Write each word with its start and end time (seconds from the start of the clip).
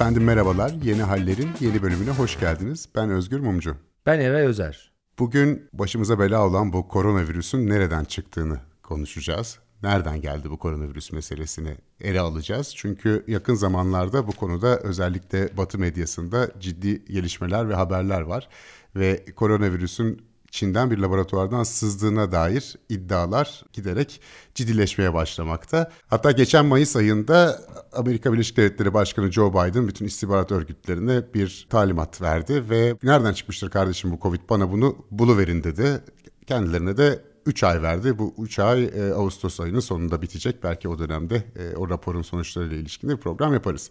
Efendim 0.00 0.24
merhabalar, 0.24 0.72
Yeni 0.84 1.02
Haller'in 1.02 1.50
yeni 1.60 1.82
bölümüne 1.82 2.10
hoş 2.10 2.40
geldiniz. 2.40 2.88
Ben 2.94 3.10
Özgür 3.10 3.40
Mumcu. 3.40 3.76
Ben 4.06 4.20
Eray 4.20 4.46
Özer. 4.46 4.92
Bugün 5.18 5.68
başımıza 5.72 6.18
bela 6.18 6.46
olan 6.46 6.72
bu 6.72 6.88
koronavirüsün 6.88 7.68
nereden 7.68 8.04
çıktığını 8.04 8.60
konuşacağız. 8.82 9.58
Nereden 9.82 10.20
geldi 10.20 10.50
bu 10.50 10.58
koronavirüs 10.58 11.12
meselesini 11.12 11.76
ele 12.00 12.20
alacağız. 12.20 12.72
Çünkü 12.76 13.24
yakın 13.26 13.54
zamanlarda 13.54 14.26
bu 14.26 14.32
konuda 14.32 14.78
özellikle 14.78 15.56
Batı 15.56 15.78
medyasında 15.78 16.50
ciddi 16.60 17.04
gelişmeler 17.04 17.68
ve 17.68 17.74
haberler 17.74 18.20
var. 18.20 18.48
Ve 18.96 19.24
koronavirüsün 19.36 20.22
Çin'den 20.50 20.90
bir 20.90 20.98
laboratuvardan 20.98 21.62
sızdığına 21.62 22.32
dair 22.32 22.76
iddialar 22.88 23.62
giderek 23.72 24.20
ciddileşmeye 24.54 25.14
başlamakta. 25.14 25.90
Hatta 26.06 26.30
geçen 26.30 26.66
Mayıs 26.66 26.96
ayında 26.96 27.60
Amerika 27.92 28.32
Birleşik 28.32 28.56
Devletleri 28.56 28.94
Başkanı 28.94 29.32
Joe 29.32 29.50
Biden 29.52 29.88
bütün 29.88 30.06
istihbarat 30.06 30.52
örgütlerine 30.52 31.22
bir 31.34 31.66
talimat 31.70 32.22
verdi 32.22 32.70
ve 32.70 32.96
nereden 33.02 33.32
çıkmıştır 33.32 33.70
kardeşim 33.70 34.12
bu 34.12 34.18
Covid 34.22 34.40
bana 34.50 34.72
bunu 34.72 34.96
buluverin 35.10 35.64
dedi. 35.64 36.04
Kendilerine 36.46 36.96
de 36.96 37.30
3 37.46 37.64
ay 37.64 37.82
verdi. 37.82 38.18
Bu 38.18 38.34
3 38.38 38.58
ay 38.58 38.84
e, 38.84 39.12
Ağustos 39.12 39.60
ayının 39.60 39.80
sonunda 39.80 40.22
bitecek. 40.22 40.62
Belki 40.62 40.88
o 40.88 40.98
dönemde 40.98 41.42
e, 41.56 41.76
o 41.76 41.90
raporun 41.90 42.22
sonuçlarıyla 42.22 42.76
ilişkin 42.76 43.10
bir 43.10 43.16
program 43.16 43.52
yaparız. 43.52 43.90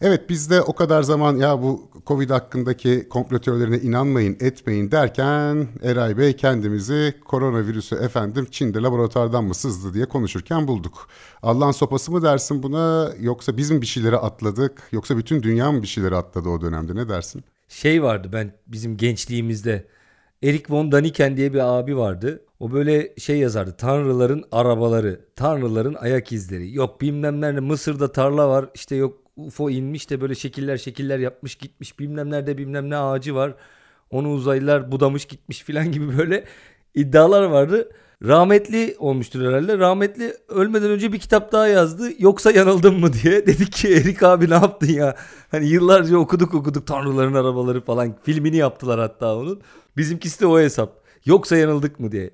Evet 0.00 0.30
biz 0.30 0.50
de 0.50 0.62
o 0.62 0.74
kadar 0.74 1.02
zaman 1.02 1.36
ya 1.36 1.62
bu 1.62 1.90
Covid 2.06 2.30
hakkındaki 2.30 3.08
komplo 3.08 3.38
teorilerine 3.38 3.78
inanmayın 3.78 4.36
etmeyin 4.40 4.90
derken 4.90 5.68
Eray 5.82 6.18
Bey 6.18 6.36
kendimizi 6.36 7.14
koronavirüsü 7.24 7.96
efendim 7.96 8.46
Çin'de 8.50 8.82
laboratuvardan 8.82 9.44
mı 9.44 9.54
sızdı 9.54 9.94
diye 9.94 10.06
konuşurken 10.06 10.68
bulduk. 10.68 11.08
Allah'ın 11.42 11.72
sopası 11.72 12.12
mı 12.12 12.22
dersin 12.22 12.62
buna 12.62 13.12
yoksa 13.20 13.56
biz 13.56 13.70
mi 13.70 13.80
bir 13.82 13.86
şeyleri 13.86 14.16
atladık 14.16 14.82
yoksa 14.92 15.16
bütün 15.16 15.42
dünya 15.42 15.72
mı 15.72 15.82
bir 15.82 15.86
şeyleri 15.86 16.16
atladı 16.16 16.48
o 16.48 16.60
dönemde 16.60 16.94
ne 16.94 17.08
dersin? 17.08 17.44
Şey 17.68 18.02
vardı 18.02 18.30
ben 18.32 18.52
bizim 18.66 18.96
gençliğimizde 18.96 19.86
Erik 20.42 20.70
von 20.70 20.92
Daniken 20.92 21.36
diye 21.36 21.54
bir 21.54 21.78
abi 21.78 21.96
vardı. 21.96 22.42
O 22.60 22.72
böyle 22.72 23.14
şey 23.18 23.38
yazardı. 23.38 23.76
Tanrıların 23.78 24.44
arabaları, 24.52 25.20
tanrıların 25.36 25.94
ayak 25.94 26.32
izleri. 26.32 26.74
Yok 26.74 27.00
bilmem 27.00 27.40
nerede 27.40 27.60
Mısır'da 27.60 28.12
tarla 28.12 28.48
var. 28.48 28.70
İşte 28.74 28.96
yok 28.96 29.25
UFO 29.36 29.70
inmiş 29.70 30.10
de 30.10 30.20
böyle 30.20 30.34
şekiller 30.34 30.76
şekiller 30.76 31.18
yapmış 31.18 31.54
gitmiş 31.54 31.98
bilmem 31.98 32.30
nerede 32.30 32.58
bilmem 32.58 32.90
ne 32.90 32.96
ağacı 32.96 33.34
var. 33.34 33.54
Onu 34.10 34.32
uzaylılar 34.32 34.92
budamış 34.92 35.24
gitmiş 35.24 35.62
filan 35.62 35.92
gibi 35.92 36.18
böyle 36.18 36.44
iddialar 36.94 37.42
vardı. 37.42 37.88
Rahmetli 38.22 38.96
olmuştur 38.98 39.48
herhalde. 39.48 39.78
Rahmetli 39.78 40.34
ölmeden 40.48 40.90
önce 40.90 41.12
bir 41.12 41.18
kitap 41.18 41.52
daha 41.52 41.68
yazdı. 41.68 42.10
Yoksa 42.18 42.50
yanıldım 42.50 43.00
mı 43.00 43.12
diye. 43.12 43.32
Dedik 43.46 43.72
ki 43.72 43.88
Erik 43.88 44.22
abi 44.22 44.50
ne 44.50 44.54
yaptın 44.54 44.92
ya? 44.92 45.16
Hani 45.50 45.66
yıllarca 45.66 46.16
okuduk 46.16 46.54
okuduk 46.54 46.86
Tanrıların 46.86 47.34
arabaları 47.34 47.80
falan. 47.80 48.16
Filmini 48.22 48.56
yaptılar 48.56 49.00
hatta 49.00 49.36
onun. 49.36 49.60
Bizimkisi 49.96 50.40
de 50.40 50.46
o 50.46 50.60
hesap. 50.60 51.02
Yoksa 51.24 51.56
yanıldık 51.56 52.00
mı 52.00 52.12
diye. 52.12 52.30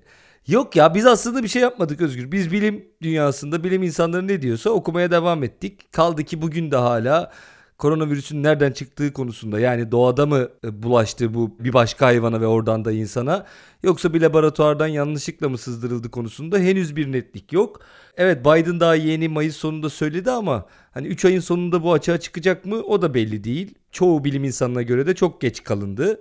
Yok 0.47 0.77
ya 0.77 0.95
biz 0.95 1.07
aslında 1.07 1.43
bir 1.43 1.49
şey 1.49 1.63
yapmadık 1.63 2.01
Özgür. 2.01 2.33
Biz 2.33 2.53
bilim 2.53 2.85
dünyasında 3.03 3.65
bilim 3.65 3.83
insanları 3.83 4.29
ne 4.29 4.43
diyorsa 4.43 4.71
okumaya 4.71 5.11
devam 5.11 5.43
ettik. 5.43 5.93
Kaldı 5.93 6.25
ki 6.25 6.43
bugün 6.43 6.71
de 6.71 6.77
hala 6.77 7.33
koronavirüsün 7.79 8.43
nereden 8.43 8.73
çıktığı 8.73 9.13
konusunda 9.13 9.61
yani 9.61 9.93
doğada 9.93 10.27
mı 10.27 10.49
e, 10.65 10.83
bulaştı 10.83 11.35
bu 11.35 11.57
bir 11.61 11.73
başka 11.73 12.07
hayvana 12.07 12.41
ve 12.41 12.47
oradan 12.47 12.85
da 12.85 12.93
insana 12.93 13.47
yoksa 13.83 14.15
bir 14.15 14.21
laboratuvardan 14.21 14.87
yanlışlıkla 14.87 15.49
mı 15.49 15.59
sızdırıldı 15.59 16.11
konusunda 16.11 16.59
henüz 16.59 16.97
bir 16.97 17.13
netlik 17.13 17.53
yok. 17.53 17.81
Evet 18.17 18.41
Biden 18.41 18.81
daha 18.81 18.95
yeni 18.95 19.29
Mayıs 19.29 19.57
sonunda 19.57 19.91
söyledi 19.91 20.31
ama 20.31 20.67
hani 20.91 21.07
3 21.07 21.25
ayın 21.25 21.41
sonunda 21.41 21.83
bu 21.83 21.93
açığa 21.93 22.21
çıkacak 22.21 22.65
mı 22.65 22.77
o 22.77 23.03
da 23.03 23.15
belli 23.15 23.45
değil. 23.45 23.75
Çoğu 23.93 24.25
bilim 24.25 24.45
insanına 24.45 24.83
göre 24.83 25.07
de 25.07 25.15
çok 25.15 25.41
geç 25.41 25.65
kalındı. 25.65 26.21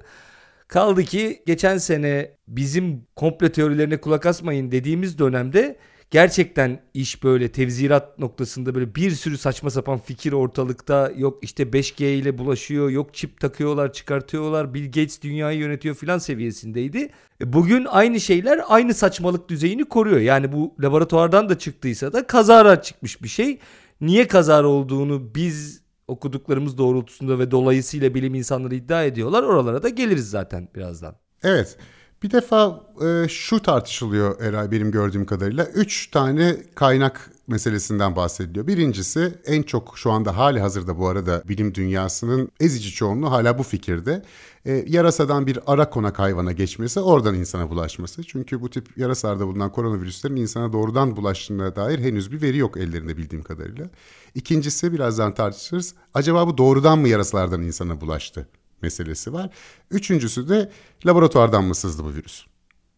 Kaldı 0.71 1.03
ki 1.03 1.43
geçen 1.45 1.77
sene 1.77 2.31
bizim 2.47 3.07
komplo 3.15 3.49
teorilerine 3.49 4.01
kulak 4.01 4.25
asmayın 4.25 4.71
dediğimiz 4.71 5.19
dönemde 5.19 5.75
gerçekten 6.11 6.79
iş 6.93 7.23
böyle 7.23 7.51
tevzirat 7.51 8.19
noktasında 8.19 8.75
böyle 8.75 8.95
bir 8.95 9.11
sürü 9.11 9.37
saçma 9.37 9.69
sapan 9.69 9.99
fikir 9.99 10.31
ortalıkta 10.31 11.11
yok 11.17 11.39
işte 11.41 11.63
5G 11.63 12.05
ile 12.05 12.37
bulaşıyor 12.37 12.89
yok 12.89 13.13
çip 13.13 13.39
takıyorlar 13.39 13.93
çıkartıyorlar 13.93 14.73
Bill 14.73 14.85
Gates 14.85 15.21
dünyayı 15.21 15.59
yönetiyor 15.59 15.95
filan 15.95 16.17
seviyesindeydi. 16.17 17.09
E, 17.41 17.53
bugün 17.53 17.85
aynı 17.85 18.19
şeyler 18.19 18.61
aynı 18.67 18.93
saçmalık 18.93 19.49
düzeyini 19.49 19.85
koruyor. 19.85 20.19
Yani 20.19 20.51
bu 20.51 20.75
laboratuvardan 20.79 21.49
da 21.49 21.59
çıktıysa 21.59 22.13
da 22.13 22.27
kazara 22.27 22.81
çıkmış 22.81 23.23
bir 23.23 23.29
şey. 23.29 23.59
Niye 24.01 24.27
kazara 24.27 24.67
olduğunu 24.67 25.35
biz 25.35 25.80
okuduklarımız 26.11 26.77
doğrultusunda 26.77 27.39
ve 27.39 27.51
dolayısıyla 27.51 28.13
bilim 28.13 28.35
insanları 28.35 28.75
iddia 28.75 29.03
ediyorlar. 29.03 29.43
Oralara 29.43 29.83
da 29.83 29.89
geliriz 29.89 30.29
zaten 30.29 30.67
birazdan. 30.75 31.15
Evet. 31.43 31.77
Bir 32.23 32.31
defa 32.31 32.81
e, 33.05 33.27
şu 33.27 33.59
tartışılıyor 33.59 34.41
Eray 34.41 34.71
benim 34.71 34.91
gördüğüm 34.91 35.25
kadarıyla. 35.25 35.65
Üç 35.65 36.11
tane 36.11 36.57
kaynak 36.75 37.31
meselesinden 37.51 38.15
bahsediliyor. 38.15 38.67
Birincisi 38.67 39.33
en 39.45 39.63
çok 39.63 39.97
şu 39.97 40.11
anda 40.11 40.37
hali 40.37 40.59
hazırda 40.59 40.97
bu 40.97 41.07
arada 41.07 41.43
bilim 41.47 41.75
dünyasının 41.75 42.49
ezici 42.59 42.91
çoğunluğu 42.91 43.31
hala 43.31 43.57
bu 43.57 43.63
fikirde. 43.63 44.23
E, 44.65 44.85
yarasadan 44.87 45.47
bir 45.47 45.59
ara 45.67 45.89
konak 45.89 46.19
hayvana 46.19 46.51
geçmesi 46.51 46.99
oradan 46.99 47.35
insana 47.35 47.69
bulaşması. 47.69 48.23
Çünkü 48.23 48.61
bu 48.61 48.69
tip 48.69 48.97
yarasalarda 48.97 49.47
bulunan 49.47 49.71
koronavirüslerin 49.71 50.35
insana 50.35 50.73
doğrudan 50.73 51.15
bulaştığına 51.15 51.75
dair 51.75 51.99
henüz 51.99 52.31
bir 52.31 52.41
veri 52.41 52.57
yok 52.57 52.77
ellerinde 52.77 53.17
bildiğim 53.17 53.43
kadarıyla. 53.43 53.89
İkincisi 54.35 54.93
birazdan 54.93 55.33
tartışırız. 55.33 55.95
Acaba 56.13 56.47
bu 56.47 56.57
doğrudan 56.57 56.99
mı 56.99 57.07
yarasalardan 57.07 57.61
insana 57.61 58.01
bulaştı 58.01 58.47
meselesi 58.81 59.33
var. 59.33 59.49
Üçüncüsü 59.91 60.49
de 60.49 60.71
laboratuvardan 61.05 61.63
mı 61.63 61.75
sızdı 61.75 62.03
bu 62.03 62.13
virüs? 62.13 62.50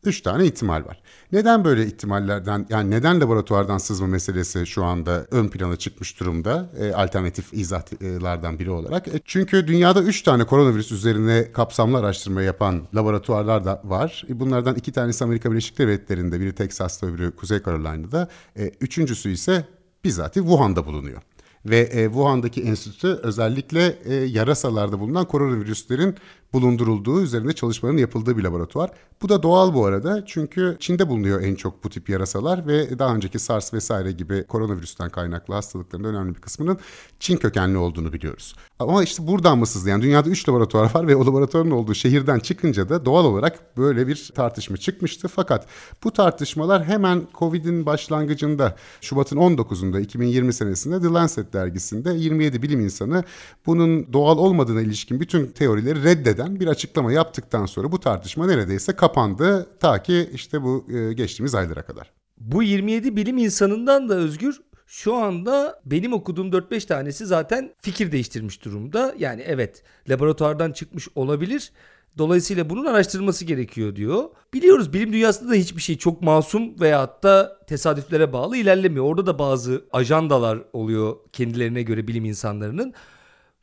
Üç 0.06 0.22
tane 0.22 0.46
ihtimal 0.46 0.86
var. 0.86 1.02
Neden 1.32 1.66
böyle 1.66 1.86
ihtimallerden 1.86 2.66
yani 2.70 2.92
neden 2.92 3.22
laboratuvardan 3.22 3.78
sızma 3.78 4.08
meselesi 4.08 4.66
şu 4.66 4.84
anda 4.84 5.26
ön 5.32 5.48
plana 5.48 5.76
çıkmış 5.76 6.20
durumda 6.20 6.70
e, 6.80 6.92
alternatif 6.94 7.54
izahlardan 7.54 8.60
biri 8.60 8.72
olarak? 8.72 9.08
E, 9.08 9.12
çünkü 9.26 9.68
dünyada 9.68 10.04
üç 10.04 10.22
tane 10.22 10.44
koronavirüs 10.44 10.92
üzerine 10.92 11.52
kapsamlı 11.52 11.98
araştırma 11.98 12.42
yapan 12.42 12.88
laboratuvarlar 12.96 13.66
da 13.66 13.82
var. 13.84 14.24
E, 14.30 14.40
bunlardan 14.40 14.76
iki 14.76 14.92
tanesi 14.92 15.24
Amerika 15.24 15.52
Birleşik 15.52 15.78
Devletleri'nde 15.78 16.40
biri 16.40 16.56
Texas'ta 16.56 17.08
öbürü 17.08 17.36
Kuzey 17.36 17.64
Carolina'da. 17.64 18.30
E, 18.58 18.72
üçüncüsü 18.82 19.30
ise 19.30 19.66
bizzat 20.04 20.34
Wuhan'da 20.34 20.86
bulunuyor. 20.86 21.22
Ve 21.66 21.80
e, 21.80 22.06
Wuhan'daki 22.06 22.62
enstitü 22.62 23.08
özellikle 23.08 23.98
e, 24.06 24.14
yarasalarda 24.14 25.00
bulunan 25.00 25.26
koronavirüslerin 25.26 26.16
bulundurulduğu, 26.54 27.22
üzerinde 27.22 27.54
çalışmaların 27.54 27.98
yapıldığı 27.98 28.38
bir 28.38 28.44
laboratuvar. 28.44 28.92
Bu 29.22 29.30
da 29.30 29.44
doğal 29.44 29.74
bu 29.74 29.86
arada 29.86 30.24
çünkü 30.26 30.78
Çin'de 30.80 31.10
bulunuyor 31.10 31.42
en 31.42 31.56
çok 31.56 31.84
bu 31.84 31.90
tip 31.90 32.10
yarasalar 32.10 32.68
ve 32.68 33.00
daha 33.00 33.16
önceki 33.16 33.40
SARS 33.40 33.74
vesaire 33.74 34.12
gibi 34.12 34.44
koronavirüsten 34.44 35.10
kaynaklı 35.10 35.54
hastalıkların 35.54 36.04
önemli 36.04 36.36
bir 36.36 36.42
kısmının 36.42 36.78
Çin 37.20 37.38
kökenli 37.38 37.78
olduğunu 37.78 38.14
biliyoruz. 38.14 38.56
Ama 38.80 39.04
işte 39.04 39.28
buradan 39.28 39.58
mı 39.58 39.66
sızdı? 39.66 39.90
Yani 39.90 40.04
dünyada 40.04 40.30
3 40.30 40.50
laboratuvar 40.50 40.96
var 40.96 41.08
ve 41.08 41.16
o 41.16 41.26
laboratuvarın 41.26 41.72
olduğu 41.72 41.94
şehirden 41.94 42.40
çıkınca 42.40 42.90
da 42.90 43.06
doğal 43.06 43.26
olarak 43.26 43.78
böyle 43.78 44.08
bir 44.08 44.32
tartışma 44.36 44.78
çıkmıştı. 44.78 45.28
Fakat 45.28 45.68
bu 46.04 46.12
tartışmalar 46.12 46.86
hemen 46.86 47.28
Covid'in 47.40 47.86
başlangıcında 47.86 48.76
Şubat'ın 49.02 49.38
19'unda 49.38 50.02
2020 50.02 50.54
senesinde 50.54 51.02
The 51.02 51.08
Lancet 51.08 51.54
dergisinde 51.54 52.14
27 52.14 52.62
bilim 52.62 52.80
insanı 52.80 53.24
bunun 53.66 54.14
doğal 54.14 54.38
olmadığına 54.38 54.82
ilişkin 54.82 55.20
bütün 55.20 55.48
teorileri 55.48 56.04
reddeden 56.04 56.43
eden 56.44 56.60
bir 56.60 56.68
açıklama 56.68 57.12
yaptıktan 57.12 57.66
sonra 57.66 57.92
bu 57.92 58.00
tartışma 58.00 58.48
neredeyse 58.48 58.96
kapandı 58.96 59.78
ta 59.80 60.04
ki 60.04 60.30
işte 60.34 60.62
bu 60.62 60.86
e, 60.92 61.14
geçtiğimiz 61.14 61.56
aylara 61.56 61.86
kadar. 61.86 62.12
Bu 62.38 62.64
27 62.64 63.16
bilim 63.16 63.38
insanından 63.38 64.10
da 64.10 64.16
Özgür 64.16 64.62
şu 64.88 65.16
anda 65.16 65.82
benim 65.86 66.14
okuduğum 66.14 66.52
4-5 66.52 66.88
tanesi 66.88 67.26
zaten 67.26 67.74
fikir 67.82 68.12
değiştirmiş 68.12 68.66
durumda. 68.66 69.16
Yani 69.20 69.42
evet 69.42 69.84
laboratuvardan 70.10 70.72
çıkmış 70.72 71.08
olabilir. 71.16 71.72
Dolayısıyla 72.18 72.70
bunun 72.70 72.86
araştırılması 72.86 73.46
gerekiyor 73.46 73.96
diyor. 73.96 74.24
Biliyoruz 74.54 74.94
bilim 74.94 75.14
dünyasında 75.14 75.52
da 75.52 75.56
hiçbir 75.56 75.82
şey 75.82 75.98
çok 75.98 76.22
masum 76.22 76.80
veya 76.80 77.20
da 77.24 77.60
tesadüflere 77.68 78.34
bağlı 78.34 78.58
ilerlemiyor. 78.58 79.06
Orada 79.06 79.26
da 79.26 79.40
bazı 79.40 79.86
ajandalar 79.92 80.60
oluyor 80.74 81.16
kendilerine 81.32 81.82
göre 81.82 82.08
bilim 82.08 82.26
insanlarının. 82.26 82.94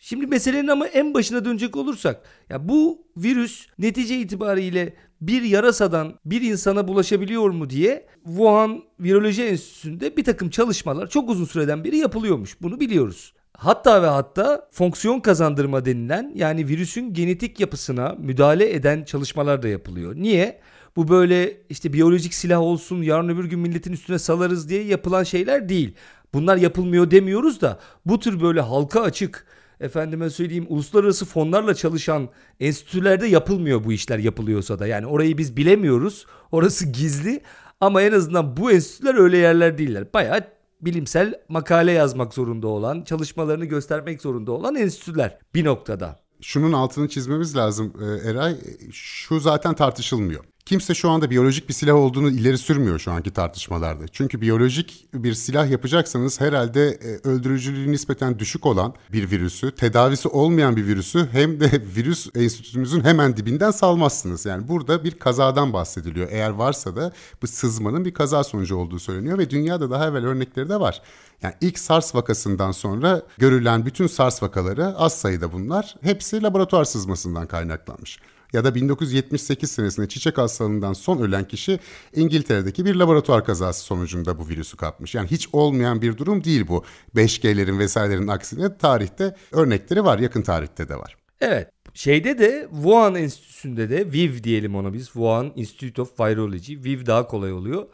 Şimdi 0.03 0.27
meselenin 0.27 0.69
ama 0.69 0.87
en 0.87 1.15
başına 1.15 1.45
dönecek 1.45 1.77
olursak 1.77 2.23
ya 2.51 2.69
bu 2.69 3.07
virüs 3.17 3.67
netice 3.79 4.19
itibariyle 4.19 4.95
bir 5.21 5.43
yarasadan 5.43 6.15
bir 6.25 6.43
insana 6.43 6.89
bulaşabiliyor 6.89 7.51
mu 7.51 7.71
diye 7.71 8.07
Wuhan 8.25 8.83
Viroloji 9.01 9.45
Enstitüsü'nde 9.45 10.17
bir 10.17 10.25
takım 10.25 10.51
çalışmalar 10.51 11.09
çok 11.09 11.31
uzun 11.31 11.45
süreden 11.45 11.85
beri 11.85 11.97
yapılıyormuş. 11.97 12.63
Bunu 12.63 12.81
biliyoruz. 12.81 13.35
Hatta 13.53 14.03
ve 14.03 14.07
hatta 14.07 14.69
fonksiyon 14.71 15.21
kazandırma 15.21 15.85
denilen 15.85 16.33
yani 16.35 16.69
virüsün 16.69 17.15
genetik 17.15 17.61
yapısına 17.61 18.17
müdahale 18.19 18.75
eden 18.75 19.05
çalışmalar 19.05 19.63
da 19.63 19.69
yapılıyor. 19.69 20.17
Niye? 20.17 20.61
Bu 20.97 21.09
böyle 21.09 21.63
işte 21.69 21.93
biyolojik 21.93 22.35
silah 22.35 22.61
olsun 22.61 23.03
yarın 23.03 23.29
öbür 23.29 23.45
gün 23.45 23.59
milletin 23.59 23.93
üstüne 23.93 24.19
salarız 24.19 24.69
diye 24.69 24.83
yapılan 24.83 25.23
şeyler 25.23 25.69
değil. 25.69 25.95
Bunlar 26.35 26.57
yapılmıyor 26.57 27.11
demiyoruz 27.11 27.61
da 27.61 27.79
bu 28.07 28.19
tür 28.19 28.41
böyle 28.41 28.61
halka 28.61 29.03
açık 29.03 29.47
efendime 29.81 30.31
söyleyeyim 30.31 30.67
uluslararası 30.69 31.25
fonlarla 31.25 31.75
çalışan 31.75 32.29
enstitülerde 32.61 33.27
yapılmıyor 33.27 33.85
bu 33.85 33.93
işler 33.93 34.19
yapılıyorsa 34.19 34.79
da. 34.79 34.87
Yani 34.87 35.07
orayı 35.07 35.39
biz 35.39 35.57
bilemiyoruz. 35.57 36.27
Orası 36.53 36.87
gizli 36.87 37.43
ama 37.81 38.03
en 38.03 38.13
azından 38.13 38.57
bu 38.57 38.73
enstitüler 38.73 39.15
öyle 39.15 39.37
yerler 39.37 39.79
değiller. 39.79 40.13
Bayağı 40.15 40.45
bilimsel 40.81 41.35
makale 41.49 41.93
yazmak 41.93 42.35
zorunda 42.35 42.67
olan, 42.67 43.03
çalışmalarını 43.03 43.65
göstermek 43.65 44.23
zorunda 44.23 44.53
olan 44.53 44.75
enstitüler 44.75 45.39
bir 45.55 45.65
noktada. 45.65 46.21
Şunun 46.41 46.73
altını 46.73 47.09
çizmemiz 47.09 47.57
lazım 47.57 47.93
e, 48.01 48.29
Eray. 48.31 48.57
Şu 48.93 49.41
zaten 49.41 49.75
tartışılmıyor. 49.75 50.45
Kimse 50.67 50.95
şu 50.95 51.11
anda 51.11 51.31
biyolojik 51.31 51.69
bir 51.69 51.75
silah 51.75 51.95
olduğunu 51.95 52.31
ileri 52.31 52.59
sürmüyor 52.59 52.99
şu 52.99 53.13
anki 53.13 53.31
tartışmalarda. 53.31 54.09
Çünkü 54.09 54.41
biyolojik 54.41 55.07
bir 55.15 55.35
silah 55.35 55.71
yapacaksanız 55.71 56.41
herhalde 56.41 56.89
e, 56.89 57.29
öldürücülüğü 57.29 57.93
nispeten 57.93 58.39
düşük 58.39 58.67
olan 58.67 58.95
bir 59.13 59.31
virüsü, 59.31 59.71
tedavisi 59.71 60.29
olmayan 60.29 60.77
bir 60.77 60.87
virüsü 60.87 61.29
hem 61.33 61.61
de 61.61 61.71
virüs 61.97 62.29
enstitünüzün 62.35 63.05
hemen 63.05 63.37
dibinden 63.37 63.71
salmazsınız. 63.71 64.47
Yani 64.47 64.69
burada 64.69 65.05
bir 65.05 65.11
kazadan 65.11 65.73
bahsediliyor. 65.73 66.29
Eğer 66.31 66.51
varsa 66.51 66.97
da 66.97 67.13
bu 67.43 67.47
sızmanın 67.47 68.05
bir 68.05 68.15
kaza 68.15 68.45
sonucu 68.45 68.77
olduğu 68.77 68.99
söyleniyor 68.99 69.39
ve 69.39 69.51
dünyada 69.51 69.91
daha 69.91 70.09
evvel 70.09 70.27
örnekleri 70.27 70.69
de 70.69 70.81
var. 70.81 71.03
Yani 71.43 71.55
ilk 71.61 71.79
SARS 71.79 72.15
vakasından 72.15 72.73
sonra 72.73 73.23
görülen 73.39 73.87
bütün 73.87 74.07
SARS 74.07 74.43
vakaları 74.43 74.87
az 74.87 75.13
sayıda 75.13 75.53
bunlar 75.53 75.95
hepsi 76.03 76.43
laboratuvar 76.43 76.85
sızmasından 76.85 77.47
kaynaklanmış 77.47 78.19
ya 78.53 78.65
da 78.65 78.75
1978 78.75 79.71
senesinde 79.71 80.09
çiçek 80.09 80.39
hastalığından 80.39 80.93
son 80.93 81.19
ölen 81.19 81.49
kişi 81.49 81.79
İngiltere'deki 82.15 82.85
bir 82.85 82.95
laboratuvar 82.95 83.45
kazası 83.45 83.85
sonucunda 83.85 84.39
bu 84.39 84.49
virüsü 84.49 84.77
kapmış. 84.77 85.15
Yani 85.15 85.31
hiç 85.31 85.49
olmayan 85.53 86.03
bir 86.03 86.17
durum 86.17 86.45
değil 86.45 86.69
bu. 86.69 86.85
5G'lerin 87.17 87.79
vesairelerin 87.79 88.29
aksine 88.29 88.77
tarihte 88.77 89.37
örnekleri 89.53 90.05
var, 90.05 90.19
yakın 90.19 90.43
tarihte 90.43 90.89
de 90.89 90.97
var. 90.97 91.17
Evet. 91.41 91.71
Şeyde 91.95 92.39
de 92.39 92.69
Wuhan 92.71 93.15
Enstitüsü'nde 93.15 93.91
de 93.91 94.13
VIV 94.13 94.43
diyelim 94.43 94.75
ona 94.75 94.93
biz. 94.93 95.05
Wuhan 95.05 95.53
Institute 95.57 96.03
of 96.03 96.21
Virology. 96.21 96.77
VIV 96.77 97.07
daha 97.07 97.27
kolay 97.27 97.53
oluyor. 97.53 97.87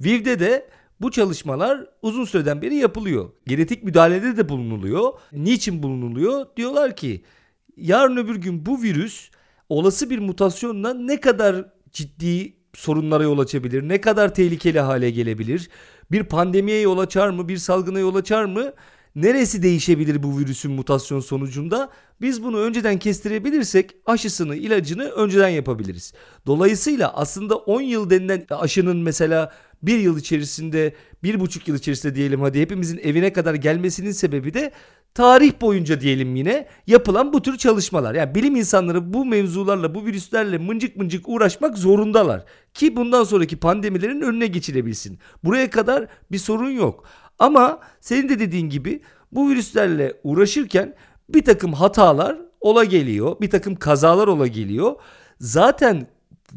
VIV'de 0.00 0.40
de 0.40 0.68
bu 1.00 1.10
çalışmalar 1.10 1.86
uzun 2.02 2.24
süreden 2.24 2.62
beri 2.62 2.74
yapılıyor. 2.74 3.30
Genetik 3.46 3.84
müdahalede 3.84 4.36
de 4.36 4.48
bulunuluyor. 4.48 5.12
Niçin 5.32 5.82
bulunuluyor? 5.82 6.46
Diyorlar 6.56 6.96
ki 6.96 7.24
yarın 7.76 8.16
öbür 8.16 8.36
gün 8.36 8.66
bu 8.66 8.82
virüs 8.82 9.30
olası 9.68 10.10
bir 10.10 10.18
mutasyonla 10.18 10.94
ne 10.94 11.20
kadar 11.20 11.64
ciddi 11.92 12.56
sorunlara 12.74 13.22
yol 13.22 13.38
açabilir, 13.38 13.88
ne 13.88 14.00
kadar 14.00 14.34
tehlikeli 14.34 14.80
hale 14.80 15.10
gelebilir, 15.10 15.68
bir 16.10 16.24
pandemiye 16.24 16.80
yol 16.80 16.98
açar 16.98 17.28
mı, 17.28 17.48
bir 17.48 17.56
salgına 17.56 17.98
yol 17.98 18.14
açar 18.14 18.44
mı, 18.44 18.72
neresi 19.16 19.62
değişebilir 19.62 20.22
bu 20.22 20.38
virüsün 20.38 20.72
mutasyon 20.72 21.20
sonucunda? 21.20 21.90
Biz 22.20 22.42
bunu 22.42 22.60
önceden 22.60 22.98
kestirebilirsek 22.98 23.90
aşısını, 24.06 24.56
ilacını 24.56 25.04
önceden 25.04 25.48
yapabiliriz. 25.48 26.12
Dolayısıyla 26.46 27.14
aslında 27.14 27.56
10 27.56 27.80
yıl 27.80 28.10
denilen 28.10 28.46
aşının 28.50 28.96
mesela 28.96 29.52
bir 29.82 29.98
yıl 29.98 30.18
içerisinde, 30.18 30.94
bir 31.22 31.40
buçuk 31.40 31.68
yıl 31.68 31.76
içerisinde 31.76 32.14
diyelim 32.14 32.40
hadi 32.40 32.60
hepimizin 32.60 32.98
evine 32.98 33.32
kadar 33.32 33.54
gelmesinin 33.54 34.10
sebebi 34.10 34.54
de 34.54 34.72
tarih 35.14 35.60
boyunca 35.60 36.00
diyelim 36.00 36.36
yine 36.36 36.66
yapılan 36.86 37.32
bu 37.32 37.42
tür 37.42 37.58
çalışmalar. 37.58 38.14
Yani 38.14 38.34
bilim 38.34 38.56
insanları 38.56 39.12
bu 39.12 39.24
mevzularla, 39.24 39.94
bu 39.94 40.06
virüslerle 40.06 40.58
mıncık 40.58 40.96
mıncık 40.96 41.28
uğraşmak 41.28 41.78
zorundalar. 41.78 42.44
Ki 42.74 42.96
bundan 42.96 43.24
sonraki 43.24 43.56
pandemilerin 43.56 44.20
önüne 44.20 44.46
geçilebilsin. 44.46 45.18
Buraya 45.44 45.70
kadar 45.70 46.06
bir 46.32 46.38
sorun 46.38 46.70
yok. 46.70 47.04
Ama 47.38 47.80
senin 48.00 48.28
de 48.28 48.38
dediğin 48.38 48.70
gibi 48.70 49.00
bu 49.32 49.50
virüslerle 49.50 50.20
uğraşırken 50.24 50.94
bir 51.28 51.44
takım 51.44 51.72
hatalar 51.72 52.38
ola 52.60 52.84
geliyor. 52.84 53.40
Bir 53.40 53.50
takım 53.50 53.74
kazalar 53.74 54.28
ola 54.28 54.46
geliyor. 54.46 54.94
Zaten 55.40 56.06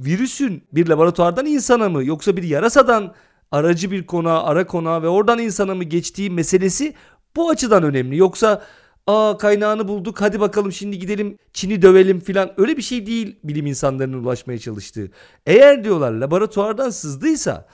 virüsün 0.05 0.63
bir 0.71 0.87
laboratuvardan 0.87 1.45
insana 1.45 1.89
mı 1.89 2.03
yoksa 2.03 2.37
bir 2.37 2.43
yarasadan 2.43 3.13
aracı 3.51 3.91
bir 3.91 4.05
konağa, 4.05 4.43
ara 4.43 4.67
konağa 4.67 5.01
ve 5.03 5.07
oradan 5.07 5.39
insana 5.39 5.75
mı 5.75 5.83
geçtiği 5.83 6.29
meselesi 6.29 6.93
bu 7.35 7.49
açıdan 7.49 7.83
önemli. 7.83 8.17
Yoksa 8.17 8.63
aa 9.07 9.37
kaynağını 9.37 9.87
bulduk 9.87 10.21
hadi 10.21 10.39
bakalım 10.39 10.71
şimdi 10.71 10.99
gidelim 10.99 11.37
Çin'i 11.53 11.81
dövelim 11.81 12.19
filan 12.19 12.51
öyle 12.57 12.77
bir 12.77 12.81
şey 12.81 13.05
değil 13.05 13.35
bilim 13.43 13.65
insanlarının 13.65 14.23
ulaşmaya 14.23 14.59
çalıştığı. 14.59 15.11
Eğer 15.45 15.83
diyorlar 15.83 16.11
laboratuvardan 16.11 16.89
sızdıysa 16.89 17.67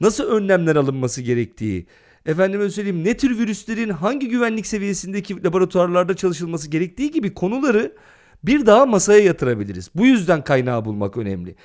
nasıl 0.00 0.24
önlemler 0.24 0.76
alınması 0.76 1.22
gerektiği, 1.22 1.86
efendime 2.26 2.70
söyleyeyim 2.70 3.04
ne 3.04 3.16
tür 3.16 3.38
virüslerin 3.38 3.90
hangi 3.90 4.28
güvenlik 4.28 4.66
seviyesindeki 4.66 5.44
laboratuvarlarda 5.44 6.16
çalışılması 6.16 6.70
gerektiği 6.70 7.10
gibi 7.10 7.34
konuları 7.34 7.92
bir 8.44 8.66
daha 8.66 8.86
masaya 8.86 9.20
yatırabiliriz. 9.20 9.90
Bu 9.94 10.06
yüzden 10.06 10.44
kaynağı 10.44 10.84
bulmak 10.84 11.16
önemli 11.16 11.56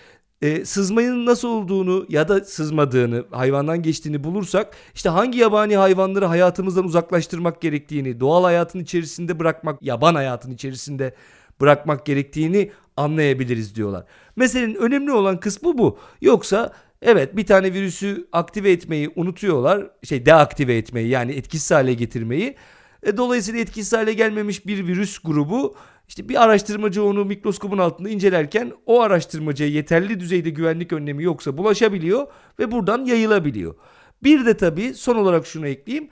e, 0.43 0.65
sızmanın 0.65 1.25
nasıl 1.25 1.47
olduğunu 1.47 2.05
ya 2.09 2.27
da 2.27 2.39
sızmadığını, 2.39 3.25
hayvandan 3.31 3.81
geçtiğini 3.81 4.23
bulursak 4.23 4.75
işte 4.95 5.09
hangi 5.09 5.39
yabani 5.39 5.77
hayvanları 5.77 6.25
hayatımızdan 6.25 6.85
uzaklaştırmak 6.85 7.61
gerektiğini, 7.61 8.19
doğal 8.19 8.43
hayatın 8.43 8.79
içerisinde 8.79 9.39
bırakmak, 9.39 9.83
yaban 9.83 10.15
hayatın 10.15 10.51
içerisinde 10.51 11.13
bırakmak 11.61 12.05
gerektiğini 12.05 12.71
anlayabiliriz 12.97 13.75
diyorlar. 13.75 14.05
Meselenin 14.35 14.75
önemli 14.75 15.11
olan 15.11 15.39
kısmı 15.39 15.77
bu. 15.77 15.99
Yoksa 16.21 16.73
evet 17.01 17.35
bir 17.35 17.45
tane 17.45 17.73
virüsü 17.73 18.27
aktive 18.31 18.71
etmeyi 18.71 19.11
unutuyorlar. 19.15 19.87
Şey 20.03 20.25
deaktive 20.25 20.77
etmeyi 20.77 21.07
yani 21.07 21.31
etkisiz 21.31 21.71
hale 21.71 21.93
getirmeyi. 21.93 22.55
E, 23.03 23.17
dolayısıyla 23.17 23.59
etkisiz 23.61 23.93
hale 23.93 24.13
gelmemiş 24.13 24.67
bir 24.67 24.87
virüs 24.87 25.19
grubu 25.19 25.75
işte 26.13 26.29
bir 26.29 26.43
araştırmacı 26.43 27.03
onu 27.03 27.25
mikroskopun 27.25 27.77
altında 27.77 28.09
incelerken 28.09 28.71
o 28.85 29.01
araştırmacıya 29.01 29.69
yeterli 29.69 30.19
düzeyde 30.19 30.49
güvenlik 30.49 30.93
önlemi 30.93 31.23
yoksa 31.23 31.57
bulaşabiliyor 31.57 32.27
ve 32.59 32.71
buradan 32.71 33.05
yayılabiliyor. 33.05 33.75
Bir 34.23 34.45
de 34.45 34.57
tabii 34.57 34.93
son 34.93 35.15
olarak 35.15 35.47
şunu 35.47 35.67
ekleyeyim. 35.67 36.09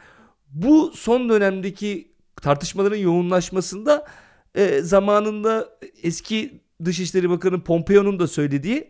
Bu 0.48 0.92
son 0.96 1.30
dönemdeki 1.30 2.12
tartışmaların 2.42 2.98
yoğunlaşmasında 2.98 4.06
e, 4.56 4.82
zamanında 4.82 5.70
eski 6.04 6.62
Dışişleri 6.86 7.30
Bakanı 7.30 7.64
Pompeo'nun 7.64 8.20
da 8.20 8.28
söylediği 8.28 8.88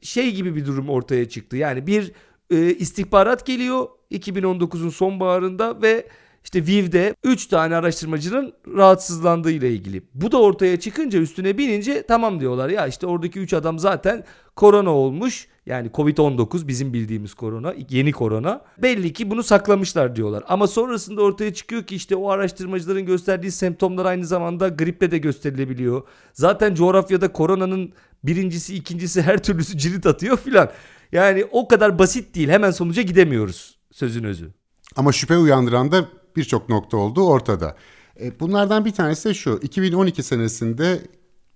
şey 0.00 0.34
gibi 0.34 0.56
bir 0.56 0.66
durum 0.66 0.88
ortaya 0.88 1.28
çıktı. 1.28 1.56
Yani 1.56 1.86
bir 1.86 2.12
e, 2.50 2.74
istihbarat 2.74 3.46
geliyor 3.46 3.88
2019'un 4.10 4.90
sonbaharında 4.90 5.82
ve 5.82 6.08
işte 6.44 6.66
Viv'de 6.66 7.14
3 7.24 7.46
tane 7.46 7.76
araştırmacının 7.76 8.52
rahatsızlandığı 8.76 9.50
ile 9.50 9.72
ilgili. 9.72 10.02
Bu 10.14 10.32
da 10.32 10.40
ortaya 10.40 10.80
çıkınca 10.80 11.18
üstüne 11.18 11.58
binince 11.58 12.06
tamam 12.06 12.40
diyorlar 12.40 12.68
ya 12.68 12.86
işte 12.86 13.06
oradaki 13.06 13.40
3 13.40 13.52
adam 13.52 13.78
zaten 13.78 14.24
korona 14.56 14.90
olmuş. 14.90 15.48
Yani 15.66 15.88
Covid-19 15.88 16.68
bizim 16.68 16.92
bildiğimiz 16.92 17.34
korona, 17.34 17.74
yeni 17.90 18.12
korona. 18.12 18.62
Belli 18.78 19.12
ki 19.12 19.30
bunu 19.30 19.42
saklamışlar 19.42 20.16
diyorlar. 20.16 20.44
Ama 20.48 20.66
sonrasında 20.66 21.22
ortaya 21.22 21.54
çıkıyor 21.54 21.82
ki 21.82 21.96
işte 21.96 22.16
o 22.16 22.30
araştırmacıların 22.30 23.06
gösterdiği 23.06 23.50
semptomlar 23.50 24.04
aynı 24.04 24.26
zamanda 24.26 24.68
griple 24.68 25.10
de 25.10 25.18
gösterilebiliyor. 25.18 26.02
Zaten 26.32 26.74
coğrafyada 26.74 27.32
koronanın 27.32 27.92
birincisi, 28.24 28.74
ikincisi 28.74 29.22
her 29.22 29.42
türlüsü 29.42 29.78
cirit 29.78 30.06
atıyor 30.06 30.36
filan. 30.36 30.70
Yani 31.12 31.44
o 31.50 31.68
kadar 31.68 31.98
basit 31.98 32.34
değil. 32.34 32.48
Hemen 32.48 32.70
sonuca 32.70 33.02
gidemiyoruz 33.02 33.78
sözün 33.92 34.24
özü. 34.24 34.50
Ama 34.96 35.12
şüphe 35.12 35.36
uyandıran 35.36 35.92
da 35.92 36.04
birçok 36.36 36.68
nokta 36.68 36.96
olduğu 36.96 37.26
ortada. 37.26 37.76
E, 38.20 38.40
bunlardan 38.40 38.84
bir 38.84 38.92
tanesi 38.92 39.28
de 39.28 39.34
şu. 39.34 39.60
2012 39.62 40.22
senesinde 40.22 41.00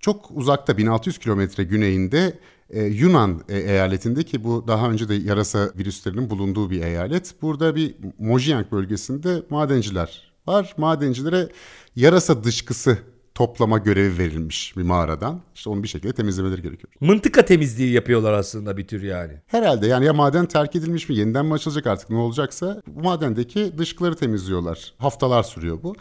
çok 0.01 0.31
uzakta 0.31 0.79
1600 0.79 1.19
kilometre 1.19 1.65
güneyinde 1.65 2.39
e, 2.71 2.83
Yunan 2.83 3.43
e, 3.49 3.59
eyaletinde 3.59 4.23
ki 4.23 4.45
bu 4.45 4.65
daha 4.69 4.91
önce 4.91 5.09
de 5.09 5.15
yarasa 5.15 5.71
virüslerinin 5.79 6.31
bulunduğu 6.31 6.71
bir 6.71 6.83
eyalet. 6.83 7.35
Burada 7.43 7.75
bir 7.75 7.95
Mojang 8.19 8.73
bölgesinde 8.73 9.43
madenciler 9.51 10.33
var. 10.47 10.75
Madencilere 10.77 11.49
yarasa 11.97 12.45
dışkısı 12.45 12.99
toplama 13.37 13.79
görevi 13.79 14.19
verilmiş 14.19 14.77
bir 14.77 14.83
mağaradan. 14.83 15.41
İşte 15.55 15.71
onu 15.71 15.83
bir 15.83 15.89
şekilde 15.89 16.13
temizlemeleri 16.13 16.63
gerekiyor. 16.63 16.93
Mıntıka 17.01 17.45
temizliği 17.45 17.93
yapıyorlar 17.93 18.33
aslında 18.33 18.77
bir 18.77 18.87
tür 18.87 19.03
yani. 19.03 19.33
Herhalde 19.47 19.87
yani 19.87 20.05
ya 20.05 20.13
maden 20.13 20.47
terk 20.47 20.77
edilmiş 20.77 21.09
mi 21.09 21.17
yeniden 21.17 21.47
mi 21.47 21.55
açılacak 21.55 21.87
artık 21.87 22.11
ne 22.11 22.17
olacaksa 22.17 22.83
bu 22.87 23.03
madendeki 23.03 23.79
dışkıları 23.79 24.17
temizliyorlar. 24.17 24.95
Haftalar 24.99 25.43
sürüyor 25.43 25.83
bu. 25.83 25.95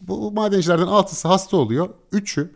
Bu 0.00 0.32
madencilerden 0.32 0.86
altısı 0.86 1.28
hasta 1.28 1.56
oluyor. 1.56 1.88
Üçü 2.12 2.50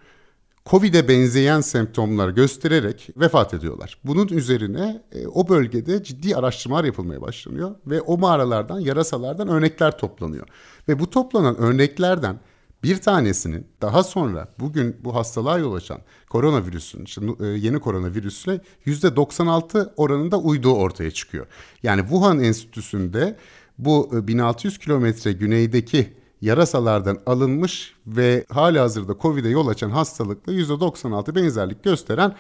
Covid'e 0.66 1.08
benzeyen 1.08 1.60
semptomlar 1.60 2.28
göstererek 2.28 3.08
vefat 3.16 3.54
ediyorlar. 3.54 3.98
Bunun 4.04 4.28
üzerine 4.28 5.02
e, 5.12 5.26
o 5.26 5.48
bölgede 5.48 6.02
ciddi 6.02 6.36
araştırmalar 6.36 6.84
yapılmaya 6.84 7.20
başlanıyor 7.20 7.74
ve 7.86 8.00
o 8.00 8.18
mağaralardan, 8.18 8.80
yarasalardan 8.80 9.48
örnekler 9.48 9.98
toplanıyor. 9.98 10.46
Ve 10.88 10.98
bu 10.98 11.10
toplanan 11.10 11.56
örneklerden 11.56 12.40
bir 12.86 12.96
tanesinin 12.96 13.66
daha 13.82 14.04
sonra 14.04 14.48
bugün 14.60 14.96
bu 15.04 15.14
hastalığa 15.14 15.58
yol 15.58 15.74
açan 15.74 15.98
koronavirüsün, 16.28 17.04
işte 17.04 17.20
e, 17.40 17.46
yeni 17.46 17.80
koronavirüsle 17.80 18.60
%96 18.86 19.92
oranında 19.96 20.38
uyduğu 20.38 20.74
ortaya 20.74 21.10
çıkıyor. 21.10 21.46
Yani 21.82 22.00
Wuhan 22.00 22.40
Enstitüsü'nde 22.40 23.36
bu 23.78 24.10
1600 24.12 24.74
e, 24.74 24.78
kilometre 24.78 25.32
güneydeki 25.32 26.12
yarasalardan 26.40 27.18
alınmış 27.26 27.94
ve 28.06 28.44
hali 28.48 28.78
hazırda 28.78 29.16
Covid'e 29.22 29.48
yol 29.48 29.68
açan 29.68 29.90
hastalıkla 29.90 30.52
%96 30.52 31.34
benzerlik 31.34 31.84
gösteren 31.84 32.34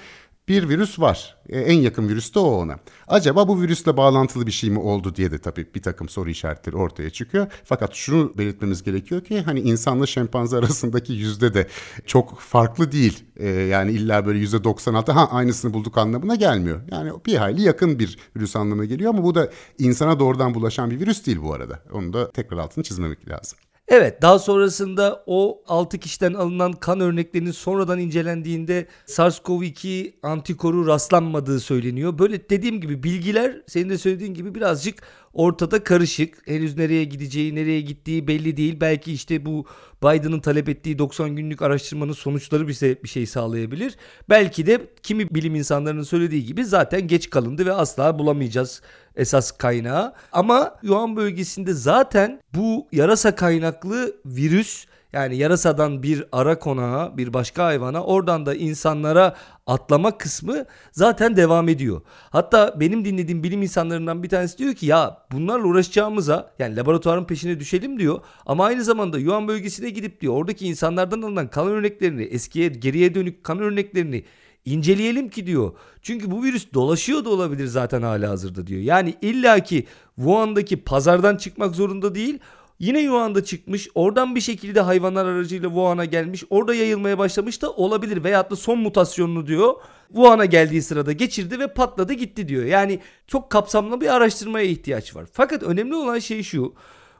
bir 0.48 0.68
virüs 0.68 1.00
var. 1.00 1.36
E, 1.48 1.60
en 1.60 1.80
yakın 1.80 2.08
virüs 2.08 2.34
de 2.34 2.38
o 2.38 2.50
ona. 2.50 2.78
Acaba 3.08 3.48
bu 3.48 3.62
virüsle 3.62 3.96
bağlantılı 3.96 4.46
bir 4.46 4.52
şey 4.52 4.70
mi 4.70 4.78
oldu 4.78 5.14
diye 5.14 5.30
de 5.30 5.38
tabii 5.38 5.66
bir 5.74 5.82
takım 5.82 6.08
soru 6.08 6.30
işaretleri 6.30 6.76
ortaya 6.76 7.10
çıkıyor. 7.10 7.46
Fakat 7.64 7.94
şunu 7.94 8.38
belirtmemiz 8.38 8.82
gerekiyor 8.82 9.24
ki 9.24 9.42
hani 9.42 9.60
insanla 9.60 10.06
şempanze 10.06 10.56
arasındaki 10.58 11.12
yüzde 11.12 11.54
de 11.54 11.68
çok 12.06 12.40
farklı 12.40 12.92
değil. 12.92 13.24
E, 13.36 13.48
yani 13.48 13.92
illa 13.92 14.26
böyle 14.26 14.38
yüzde 14.38 14.64
96 14.64 15.12
ha 15.12 15.28
aynısını 15.30 15.74
bulduk 15.74 15.98
anlamına 15.98 16.34
gelmiyor. 16.34 16.80
Yani 16.90 17.12
bir 17.26 17.36
hayli 17.36 17.62
yakın 17.62 17.98
bir 17.98 18.18
virüs 18.36 18.56
anlamına 18.56 18.84
geliyor 18.84 19.10
ama 19.14 19.24
bu 19.24 19.34
da 19.34 19.50
insana 19.78 20.20
doğrudan 20.20 20.54
bulaşan 20.54 20.90
bir 20.90 21.00
virüs 21.00 21.26
değil 21.26 21.38
bu 21.42 21.54
arada. 21.54 21.80
Onu 21.92 22.12
da 22.12 22.30
tekrar 22.30 22.58
altını 22.58 22.84
çizmemek 22.84 23.28
lazım. 23.28 23.58
Evet 23.88 24.22
daha 24.22 24.38
sonrasında 24.38 25.22
o 25.26 25.62
6 25.66 25.98
kişiden 25.98 26.34
alınan 26.34 26.72
kan 26.72 27.00
örneklerinin 27.00 27.50
sonradan 27.50 27.98
incelendiğinde 27.98 28.86
SARS-CoV-2 29.06 30.12
antikoru 30.22 30.86
rastlanmadığı 30.86 31.60
söyleniyor. 31.60 32.18
Böyle 32.18 32.50
dediğim 32.50 32.80
gibi 32.80 33.02
bilgiler 33.02 33.62
senin 33.66 33.90
de 33.90 33.98
söylediğin 33.98 34.34
gibi 34.34 34.54
birazcık 34.54 35.02
ortada 35.36 35.84
karışık. 35.84 36.48
Henüz 36.48 36.76
nereye 36.76 37.04
gideceği, 37.04 37.54
nereye 37.54 37.80
gittiği 37.80 38.28
belli 38.28 38.56
değil. 38.56 38.80
Belki 38.80 39.12
işte 39.12 39.46
bu 39.46 39.66
Biden'ın 40.02 40.40
talep 40.40 40.68
ettiği 40.68 40.98
90 40.98 41.36
günlük 41.36 41.62
araştırmanın 41.62 42.12
sonuçları 42.12 42.68
bize 42.68 43.02
bir 43.02 43.08
şey 43.08 43.26
sağlayabilir. 43.26 43.96
Belki 44.28 44.66
de 44.66 44.80
kimi 45.02 45.34
bilim 45.34 45.54
insanlarının 45.54 46.02
söylediği 46.02 46.44
gibi 46.44 46.64
zaten 46.64 47.08
geç 47.08 47.30
kalındı 47.30 47.66
ve 47.66 47.72
asla 47.72 48.18
bulamayacağız 48.18 48.82
esas 49.16 49.50
kaynağı. 49.50 50.14
Ama 50.32 50.76
Yuan 50.82 51.16
bölgesinde 51.16 51.72
zaten 51.72 52.40
bu 52.54 52.88
yarasa 52.92 53.34
kaynaklı 53.34 54.16
virüs 54.26 54.86
yani 55.16 55.36
yarasadan 55.36 56.02
bir 56.02 56.24
ara 56.32 56.58
konağa, 56.58 57.16
bir 57.16 57.32
başka 57.32 57.64
hayvana, 57.64 58.04
oradan 58.04 58.46
da 58.46 58.54
insanlara 58.54 59.36
atlama 59.66 60.18
kısmı 60.18 60.64
zaten 60.92 61.36
devam 61.36 61.68
ediyor. 61.68 62.00
Hatta 62.30 62.80
benim 62.80 63.04
dinlediğim 63.04 63.42
bilim 63.42 63.62
insanlarından 63.62 64.22
bir 64.22 64.28
tanesi 64.28 64.58
diyor 64.58 64.74
ki 64.74 64.86
ya 64.86 65.18
bunlarla 65.32 65.66
uğraşacağımıza 65.66 66.50
yani 66.58 66.76
laboratuvarın 66.76 67.24
peşine 67.24 67.60
düşelim 67.60 67.98
diyor. 67.98 68.20
Ama 68.46 68.64
aynı 68.64 68.84
zamanda 68.84 69.18
Yuan 69.18 69.48
bölgesine 69.48 69.90
gidip 69.90 70.20
diyor 70.20 70.34
oradaki 70.34 70.66
insanlardan 70.66 71.22
alınan 71.22 71.48
kan 71.48 71.66
örneklerini, 71.66 72.22
eskiye 72.22 72.68
geriye 72.68 73.14
dönük 73.14 73.44
kan 73.44 73.58
örneklerini 73.58 74.24
inceleyelim 74.64 75.28
ki 75.28 75.46
diyor. 75.46 75.72
Çünkü 76.02 76.30
bu 76.30 76.44
virüs 76.44 76.66
dolaşıyor 76.74 77.24
da 77.24 77.30
olabilir 77.30 77.66
zaten 77.66 78.02
hala 78.02 78.30
hazırda 78.30 78.66
diyor. 78.66 78.80
Yani 78.80 79.14
illaki 79.22 79.86
Wuhan'daki 80.16 80.76
pazardan 80.76 81.36
çıkmak 81.36 81.74
zorunda 81.74 82.14
değil. 82.14 82.38
Yine 82.78 83.00
Yuan'da 83.00 83.44
çıkmış. 83.44 83.88
Oradan 83.94 84.34
bir 84.34 84.40
şekilde 84.40 84.80
hayvanlar 84.80 85.26
aracıyla 85.26 85.68
Wuhan'a 85.68 86.04
gelmiş. 86.04 86.44
Orada 86.50 86.74
yayılmaya 86.74 87.18
başlamış 87.18 87.62
da 87.62 87.72
olabilir. 87.72 88.24
Veyahut 88.24 88.50
da 88.50 88.56
son 88.56 88.78
mutasyonunu 88.78 89.46
diyor. 89.46 89.74
Wuhan'a 90.08 90.44
geldiği 90.44 90.82
sırada 90.82 91.12
geçirdi 91.12 91.58
ve 91.58 91.66
patladı 91.66 92.12
gitti 92.12 92.48
diyor. 92.48 92.64
Yani 92.64 93.00
çok 93.26 93.50
kapsamlı 93.50 94.00
bir 94.00 94.14
araştırmaya 94.14 94.66
ihtiyaç 94.66 95.16
var. 95.16 95.26
Fakat 95.32 95.62
önemli 95.62 95.94
olan 95.94 96.18
şey 96.18 96.42
şu. 96.42 96.74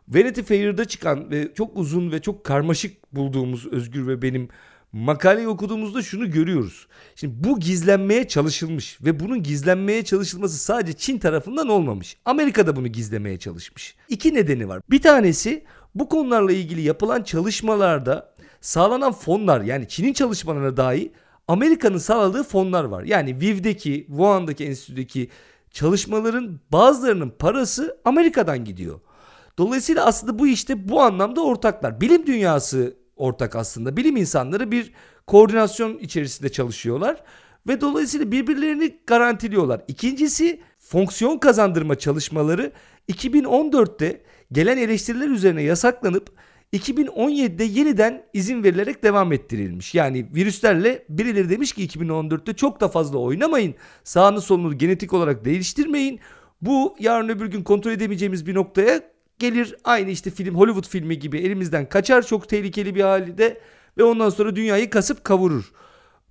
Vanity 0.09 0.41
Fair'da 0.41 0.85
çıkan 0.85 1.31
ve 1.31 1.55
çok 1.55 1.77
uzun 1.77 2.13
ve 2.13 2.23
çok 2.23 2.45
karmaşık 2.45 3.15
bulduğumuz 3.15 3.67
Özgür 3.67 4.07
ve 4.07 4.23
benim 4.23 4.49
makaleyi 4.97 5.49
okuduğumuzda 5.49 6.03
şunu 6.03 6.31
görüyoruz. 6.31 6.87
Şimdi 7.17 7.45
bu 7.45 7.61
gizlenmeye 7.61 8.29
çalışılmış 8.29 8.99
ve 9.03 9.21
bunun 9.21 9.43
gizlenmeye 9.43 10.05
çalışılması 10.05 10.59
sadece 10.59 10.93
Çin 10.93 11.19
tarafından 11.19 11.69
olmamış. 11.69 12.17
Amerika 12.25 12.67
da 12.67 12.77
bunu 12.77 12.89
gizlemeye 12.89 13.39
çalışmış. 13.39 13.97
İki 14.09 14.35
nedeni 14.35 14.69
var. 14.69 14.83
Bir 14.91 15.03
tanesi 15.03 15.65
bu 15.95 16.09
konularla 16.09 16.53
ilgili 16.53 16.81
yapılan 16.81 17.23
çalışmalarda 17.23 18.35
sağlanan 18.61 19.13
fonlar 19.13 19.61
yani 19.61 19.89
Çin'in 19.89 20.13
çalışmalarına 20.13 20.77
dahi 20.77 21.13
Amerika'nın 21.49 21.99
sağladığı 21.99 22.43
fonlar 22.43 22.85
var. 22.85 23.03
Yani 23.03 23.41
Viv'deki, 23.41 24.07
Wuhan'daki 24.09 24.65
enstitüdeki 24.65 25.31
çalışmaların 25.71 26.61
bazılarının 26.73 27.31
parası 27.39 27.99
Amerika'dan 28.05 28.65
gidiyor. 28.65 29.01
Dolayısıyla 29.59 30.05
aslında 30.05 30.39
bu 30.39 30.47
işte 30.47 30.89
bu 30.89 31.03
anlamda 31.03 31.45
ortaklar. 31.45 32.01
Bilim 32.01 32.27
dünyası 32.27 33.06
ortak 33.17 33.57
aslında. 33.57 33.97
Bilim 33.97 34.17
insanları 34.17 34.71
bir 34.71 34.93
koordinasyon 35.27 35.99
içerisinde 35.99 36.49
çalışıyorlar 36.49 37.23
ve 37.69 37.81
dolayısıyla 37.81 38.33
birbirlerini 38.33 38.99
garantiliyorlar. 39.07 39.81
İkincisi 39.89 40.61
fonksiyon 40.79 41.39
kazandırma 41.39 41.95
çalışmaları 41.95 42.73
2014'te 43.13 44.23
gelen 44.53 44.77
eleştiriler 44.77 45.29
üzerine 45.29 45.63
yasaklanıp 45.63 46.31
2017'de 46.73 47.65
yeniden 47.65 48.27
izin 48.33 48.65
verilerek 48.65 49.03
devam 49.03 49.33
ettirilmiş. 49.33 49.95
Yani 49.95 50.27
virüslerle 50.35 51.05
birileri 51.09 51.51
demiş 51.51 51.73
ki 51.73 51.87
2014'te 51.87 52.55
çok 52.55 52.81
da 52.81 52.89
fazla 52.89 53.19
oynamayın. 53.19 53.75
Sağını 54.05 54.41
solunu 54.41 54.79
genetik 54.79 55.13
olarak 55.13 55.45
değiştirmeyin. 55.45 56.21
Bu 56.61 56.97
yarın 56.99 57.29
öbür 57.29 57.47
gün 57.47 57.63
kontrol 57.63 57.91
edemeyeceğimiz 57.91 58.47
bir 58.47 58.55
noktaya 58.55 59.03
gelir 59.39 59.77
aynı 59.85 60.11
işte 60.11 60.31
film 60.31 60.55
Hollywood 60.55 60.89
filmi 60.89 61.19
gibi 61.19 61.39
elimizden 61.39 61.89
kaçar 61.89 62.27
çok 62.27 62.49
tehlikeli 62.49 62.95
bir 62.95 63.01
halde 63.03 63.61
ve 63.99 64.05
ondan 64.05 64.29
sonra 64.31 64.57
dünyayı 64.57 64.91
kasıp 64.91 65.25
kavurur. 65.25 65.73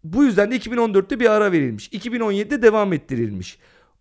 Bu 0.04 0.24
yüzden 0.24 0.52
de 0.52 0.58
2014'te 0.58 1.20
bir 1.20 1.32
ara 1.32 1.52
verilmiş. 1.52 1.90
2017'de 1.90 2.62
devam 2.62 2.94
ettirilmiş. 2.94 3.58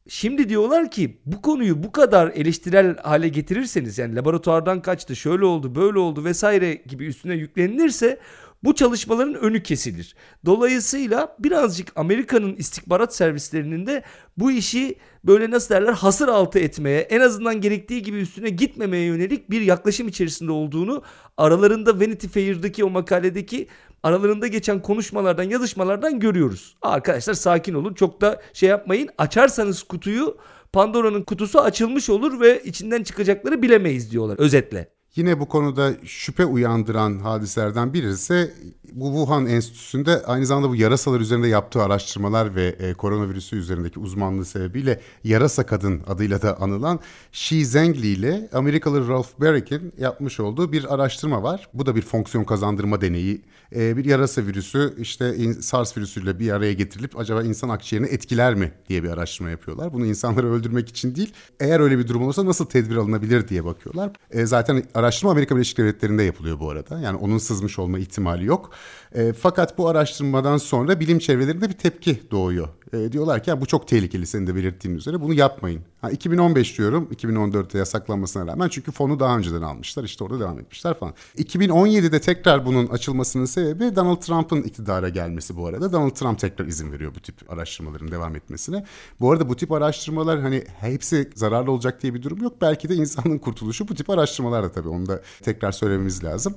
Şimdi 0.08 0.49
diyorlar 0.49 0.90
ki 0.90 1.18
bu 1.26 1.42
konuyu 1.42 1.82
bu 1.82 1.92
kadar 1.92 2.32
eleştirel 2.34 2.96
hale 2.96 3.28
getirirseniz 3.28 3.99
yani 3.99 4.16
laboratuvardan 4.16 4.82
kaçtı, 4.82 5.16
şöyle 5.16 5.44
oldu, 5.44 5.75
böyle 5.75 5.99
oldu 5.99 6.25
vesaire 6.25 6.75
gibi 6.75 7.06
üstüne 7.06 7.34
yüklenilirse 7.34 8.18
bu 8.64 8.75
çalışmaların 8.75 9.35
önü 9.35 9.62
kesilir. 9.62 10.14
Dolayısıyla 10.47 11.37
birazcık 11.38 11.92
Amerika'nın 11.97 12.56
istihbarat 12.56 13.14
servislerinin 13.14 13.87
de 13.87 14.02
bu 14.37 14.50
işi 14.50 14.94
böyle 15.25 15.50
nasıl 15.50 15.75
derler 15.75 15.92
hasır 15.92 16.28
altı 16.28 16.59
etmeye 16.59 17.00
en 17.00 17.21
azından 17.21 17.61
gerektiği 17.61 18.02
gibi 18.02 18.16
üstüne 18.16 18.49
gitmemeye 18.49 19.04
yönelik 19.04 19.50
bir 19.50 19.61
yaklaşım 19.61 20.09
içerisinde 20.09 20.52
olduğunu 20.52 21.02
aralarında 21.37 22.00
Vanity 22.00 22.26
Fair'daki 22.26 22.85
o 22.85 22.90
makaledeki 22.90 23.68
aralarında 24.02 24.47
geçen 24.47 24.83
konuşmalardan 24.83 25.42
yazışmalardan 25.42 26.21
görüyoruz. 26.21 26.76
Arkadaşlar 26.83 27.35
sakin 27.35 27.75
olun 27.75 27.94
çok 27.94 28.21
da 28.21 28.42
şey 28.52 28.68
yapmayın 28.68 29.09
açarsanız 29.18 29.83
kutuyu 29.83 30.37
Pandora'nın 30.73 31.23
kutusu 31.23 31.61
açılmış 31.61 32.11
olur 32.11 32.40
ve 32.40 32.62
içinden 32.64 33.02
çıkacakları 33.02 33.62
bilemeyiz 33.62 34.11
diyorlar 34.11 34.38
özetle. 34.38 34.93
Yine 35.16 35.40
bu 35.40 35.49
konuda 35.49 35.92
şüphe 36.04 36.44
uyandıran 36.44 37.18
hadiselerden 37.18 37.94
birisi 37.94 38.54
bu 38.94 39.06
Wuhan 39.06 39.46
Enstitüsü'nde 39.46 40.22
aynı 40.22 40.46
zamanda 40.46 40.68
bu 40.68 40.76
yarasalar 40.76 41.20
üzerinde 41.20 41.48
yaptığı 41.48 41.82
araştırmalar 41.82 42.54
ve 42.54 42.66
e, 42.66 42.94
koronavirüsü 42.94 43.56
üzerindeki 43.56 44.00
uzmanlığı 44.00 44.44
sebebiyle 44.44 45.00
yarasa 45.24 45.66
kadın 45.66 46.02
adıyla 46.06 46.42
da 46.42 46.60
anılan 46.60 47.00
Shi 47.32 47.66
Zhengli 47.66 48.06
ile 48.06 48.48
Amerikalı 48.52 49.08
Ralph 49.08 49.28
Barick'in 49.40 49.92
yapmış 49.98 50.40
olduğu 50.40 50.72
bir 50.72 50.94
araştırma 50.94 51.42
var. 51.42 51.68
Bu 51.74 51.86
da 51.86 51.96
bir 51.96 52.02
fonksiyon 52.02 52.44
kazandırma 52.44 53.00
deneyi. 53.00 53.42
E, 53.76 53.96
bir 53.96 54.04
yarasa 54.04 54.42
virüsü 54.42 54.94
işte 54.98 55.52
SARS 55.62 55.96
virüsüyle 55.96 56.38
bir 56.38 56.50
araya 56.50 56.72
getirilip 56.72 57.18
acaba 57.18 57.42
insan 57.42 57.68
akciğerini 57.68 58.08
etkiler 58.08 58.54
mi 58.54 58.72
diye 58.88 59.02
bir 59.02 59.08
araştırma 59.08 59.50
yapıyorlar. 59.50 59.92
Bunu 59.92 60.06
insanları 60.06 60.52
öldürmek 60.52 60.88
için 60.88 61.14
değil, 61.14 61.32
eğer 61.60 61.80
öyle 61.80 61.98
bir 61.98 62.08
durum 62.08 62.22
olursa 62.22 62.46
nasıl 62.46 62.66
tedbir 62.66 62.96
alınabilir 62.96 63.48
diye 63.48 63.64
bakıyorlar. 63.64 64.10
E, 64.30 64.46
zaten 64.46 64.82
araştırma 64.94 65.32
Amerika 65.32 65.56
Birleşik 65.56 65.78
Devletleri'nde 65.78 66.22
yapılıyor 66.22 66.60
bu 66.60 66.70
arada. 66.70 67.00
Yani 67.00 67.16
onun 67.16 67.38
sızmış 67.38 67.78
olma 67.78 67.98
ihtimali 67.98 68.44
yok. 68.44 68.70
E, 69.14 69.32
fakat 69.32 69.78
bu 69.78 69.88
araştırmadan 69.88 70.56
sonra 70.56 71.00
bilim 71.00 71.18
çevrelerinde 71.18 71.68
bir 71.68 71.74
tepki 71.74 72.30
doğuyor. 72.30 72.68
E, 72.92 73.12
diyorlar 73.12 73.42
ki 73.42 73.60
bu 73.60 73.66
çok 73.66 73.88
tehlikeli 73.88 74.26
senin 74.26 74.46
de 74.46 74.54
belirttiğin 74.54 74.96
üzere 74.96 75.20
bunu 75.20 75.34
yapmayın. 75.34 75.82
Ha, 76.00 76.10
2015 76.10 76.78
diyorum 76.78 77.08
2014'te 77.14 77.78
yasaklanmasına 77.78 78.46
rağmen 78.46 78.68
çünkü 78.68 78.92
fonu 78.92 79.20
daha 79.20 79.38
önceden 79.38 79.62
almışlar 79.62 80.04
işte 80.04 80.24
orada 80.24 80.40
devam 80.40 80.58
etmişler 80.58 80.94
falan. 80.94 81.14
2017'de 81.38 82.20
tekrar 82.20 82.66
bunun 82.66 82.86
açılmasının 82.86 83.44
sebebi 83.44 83.96
Donald 83.96 84.20
Trump'ın 84.20 84.62
iktidara 84.62 85.08
gelmesi 85.08 85.56
bu 85.56 85.66
arada. 85.66 85.92
Donald 85.92 86.10
Trump 86.10 86.38
tekrar 86.38 86.66
izin 86.66 86.92
veriyor 86.92 87.14
bu 87.14 87.20
tip 87.20 87.52
araştırmaların 87.52 88.10
devam 88.10 88.36
etmesine. 88.36 88.84
Bu 89.20 89.32
arada 89.32 89.48
bu 89.48 89.56
tip 89.56 89.72
araştırmalar 89.72 90.40
hani 90.40 90.64
hepsi 90.80 91.30
zararlı 91.34 91.70
olacak 91.70 92.02
diye 92.02 92.14
bir 92.14 92.22
durum 92.22 92.42
yok. 92.42 92.52
Belki 92.60 92.88
de 92.88 92.94
insanın 92.94 93.38
kurtuluşu 93.38 93.88
bu 93.88 93.94
tip 93.94 94.10
araştırmalarla 94.10 94.72
tabii 94.72 94.88
onu 94.88 95.06
da 95.06 95.22
tekrar 95.42 95.72
söylememiz 95.72 96.24
lazım. 96.24 96.54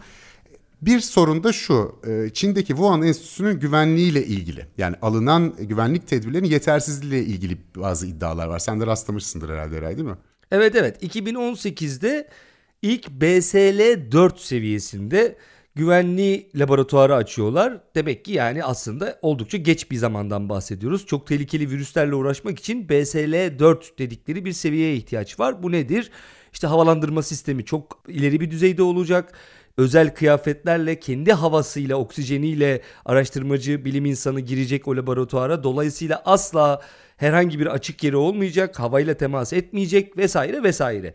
Bir 0.81 0.99
sorun 0.99 1.43
da 1.43 1.53
şu, 1.53 1.99
e, 2.07 2.29
Çin'deki 2.33 2.67
Wuhan 2.67 3.01
Enstitüsü'nün 3.01 3.59
güvenliğiyle 3.59 4.25
ilgili. 4.25 4.67
Yani 4.77 4.95
alınan 5.01 5.55
güvenlik 5.59 6.07
tedbirlerinin 6.07 6.49
yetersizliğiyle 6.49 7.29
ilgili 7.29 7.57
bazı 7.75 8.07
iddialar 8.07 8.47
var. 8.47 8.59
Sen 8.59 8.81
de 8.81 8.85
rastlamışsındır 8.87 9.49
herhalde 9.49 9.77
Eray 9.77 9.97
değil 9.97 10.07
mi? 10.07 10.17
Evet 10.51 10.75
evet 10.75 11.03
2018'de 11.03 12.29
ilk 12.81 13.09
BSL 13.09 14.11
4 14.11 14.39
seviyesinde 14.39 15.37
güvenli 15.75 16.49
laboratuvarı 16.55 17.15
açıyorlar. 17.15 17.81
Demek 17.95 18.25
ki 18.25 18.31
yani 18.31 18.63
aslında 18.63 19.19
oldukça 19.21 19.57
geç 19.57 19.91
bir 19.91 19.95
zamandan 19.95 20.49
bahsediyoruz. 20.49 21.05
Çok 21.05 21.27
tehlikeli 21.27 21.69
virüslerle 21.69 22.15
uğraşmak 22.15 22.59
için 22.59 22.89
BSL 22.89 23.59
4 23.59 23.99
dedikleri 23.99 24.45
bir 24.45 24.53
seviyeye 24.53 24.95
ihtiyaç 24.95 25.39
var. 25.39 25.63
Bu 25.63 25.71
nedir? 25.71 26.11
İşte 26.53 26.67
havalandırma 26.67 27.23
sistemi 27.23 27.65
çok 27.65 28.03
ileri 28.07 28.39
bir 28.39 28.51
düzeyde 28.51 28.83
olacak 28.83 29.33
özel 29.77 30.13
kıyafetlerle 30.15 30.99
kendi 30.99 31.33
havasıyla 31.33 31.95
oksijeniyle 31.95 32.81
araştırmacı 33.05 33.85
bilim 33.85 34.05
insanı 34.05 34.39
girecek 34.39 34.87
o 34.87 34.95
laboratuvara. 34.95 35.63
Dolayısıyla 35.63 36.21
asla 36.25 36.81
herhangi 37.17 37.59
bir 37.59 37.67
açık 37.67 38.03
yeri 38.03 38.15
olmayacak, 38.15 38.79
havayla 38.79 39.13
temas 39.13 39.53
etmeyecek 39.53 40.17
vesaire 40.17 40.63
vesaire. 40.63 41.13